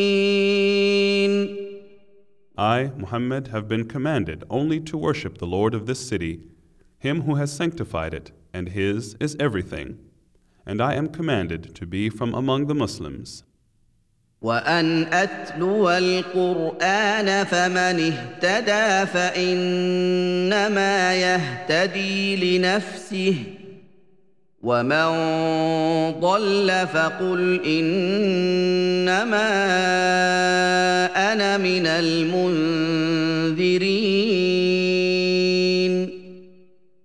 I, 2.57 2.91
Muhammad, 2.97 3.47
have 3.47 3.67
been 3.67 3.85
commanded 3.87 4.43
only 4.49 4.79
to 4.81 4.97
worship 4.97 5.37
the 5.39 5.47
Lord 5.47 5.73
of 5.73 5.85
this 5.87 5.99
city, 6.11 6.41
him 6.99 7.21
who 7.21 7.35
has 7.35 7.51
sanctified 7.51 8.13
it, 8.13 8.31
and 8.53 8.69
his 8.69 9.15
is 9.19 9.35
everything. 9.39 10.10
And 10.66 10.80
I 10.80 10.94
am 10.94 11.08
commanded 11.08 11.74
to 11.74 11.86
be 11.86 12.08
from 12.10 12.34
among 12.34 12.66
the 12.66 12.74
Muslims. 12.74 13.42
وان 14.42 15.06
اتلو 15.12 15.90
القران 15.90 17.44
فمن 17.44 18.12
اهتدى 18.12 19.06
فانما 19.12 21.14
يهتدي 21.14 22.36
لنفسه 22.58 23.34
ومن 24.62 25.06
ضل 26.20 26.86
فقل 26.86 27.60
انما 27.66 29.48
انا 31.32 31.58
من 31.58 31.86
المنذرين 31.86 33.16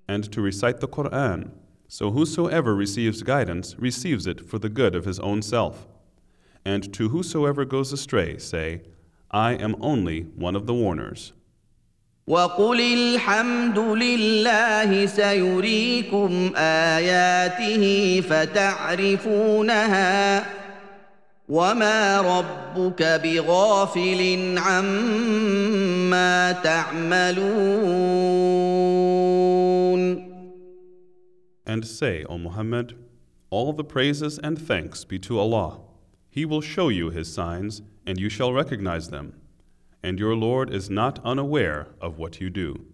And 0.08 0.24
to 0.34 0.42
recite 0.42 0.82
the 0.82 0.88
Quran, 0.90 1.52
so 1.96 2.12
whosoever 2.12 2.74
receives 2.74 3.22
guidance 3.22 3.76
receives 3.78 4.26
it 4.26 4.48
for 4.48 4.58
the 4.60 4.70
good 4.70 4.96
of 4.96 5.06
his 5.06 5.20
own 5.20 5.42
self. 5.42 5.88
And 6.64 6.94
to 6.94 7.10
whosoever 7.10 7.66
goes 7.66 7.92
astray, 7.92 8.38
say, 8.38 8.82
I 9.30 9.54
am 9.54 9.76
only 9.82 10.22
one 10.36 10.56
of 10.56 10.68
the 10.68 10.74
warners. 10.74 11.34
وقل 12.28 12.82
الحمد 12.82 13.80
لله 13.80 15.06
سيريكم 15.06 16.52
اياته 16.56 18.22
فتعرفونها 18.30 19.82
وما 21.50 22.22
ربك 22.22 23.04
بغافل 23.24 24.58
عما 24.58 26.52
تعملون 26.52 28.22
and 31.67 31.87
say, 31.87 32.25
O 32.25 32.39
Muhammad, 32.39 32.97
all 33.51 33.73
the 33.73 33.85
praises 33.85 34.39
and 34.39 34.59
thanks 34.59 35.05
be 35.05 35.19
to 35.21 35.39
Allah. 35.39 35.81
He 36.31 36.45
will 36.45 36.61
show 36.61 36.89
you 36.89 37.11
His 37.11 37.33
signs, 37.33 37.83
and 38.07 38.21
you 38.21 38.29
shall 38.29 38.53
recognize 38.53 39.11
them. 39.11 39.35
And 40.03 40.19
your 40.19 40.37
Lord 40.37 40.73
is 40.73 40.89
not 40.89 41.19
unaware 41.25 41.89
of 42.01 42.19
what 42.19 42.41
you 42.41 42.51
do. 42.51 42.85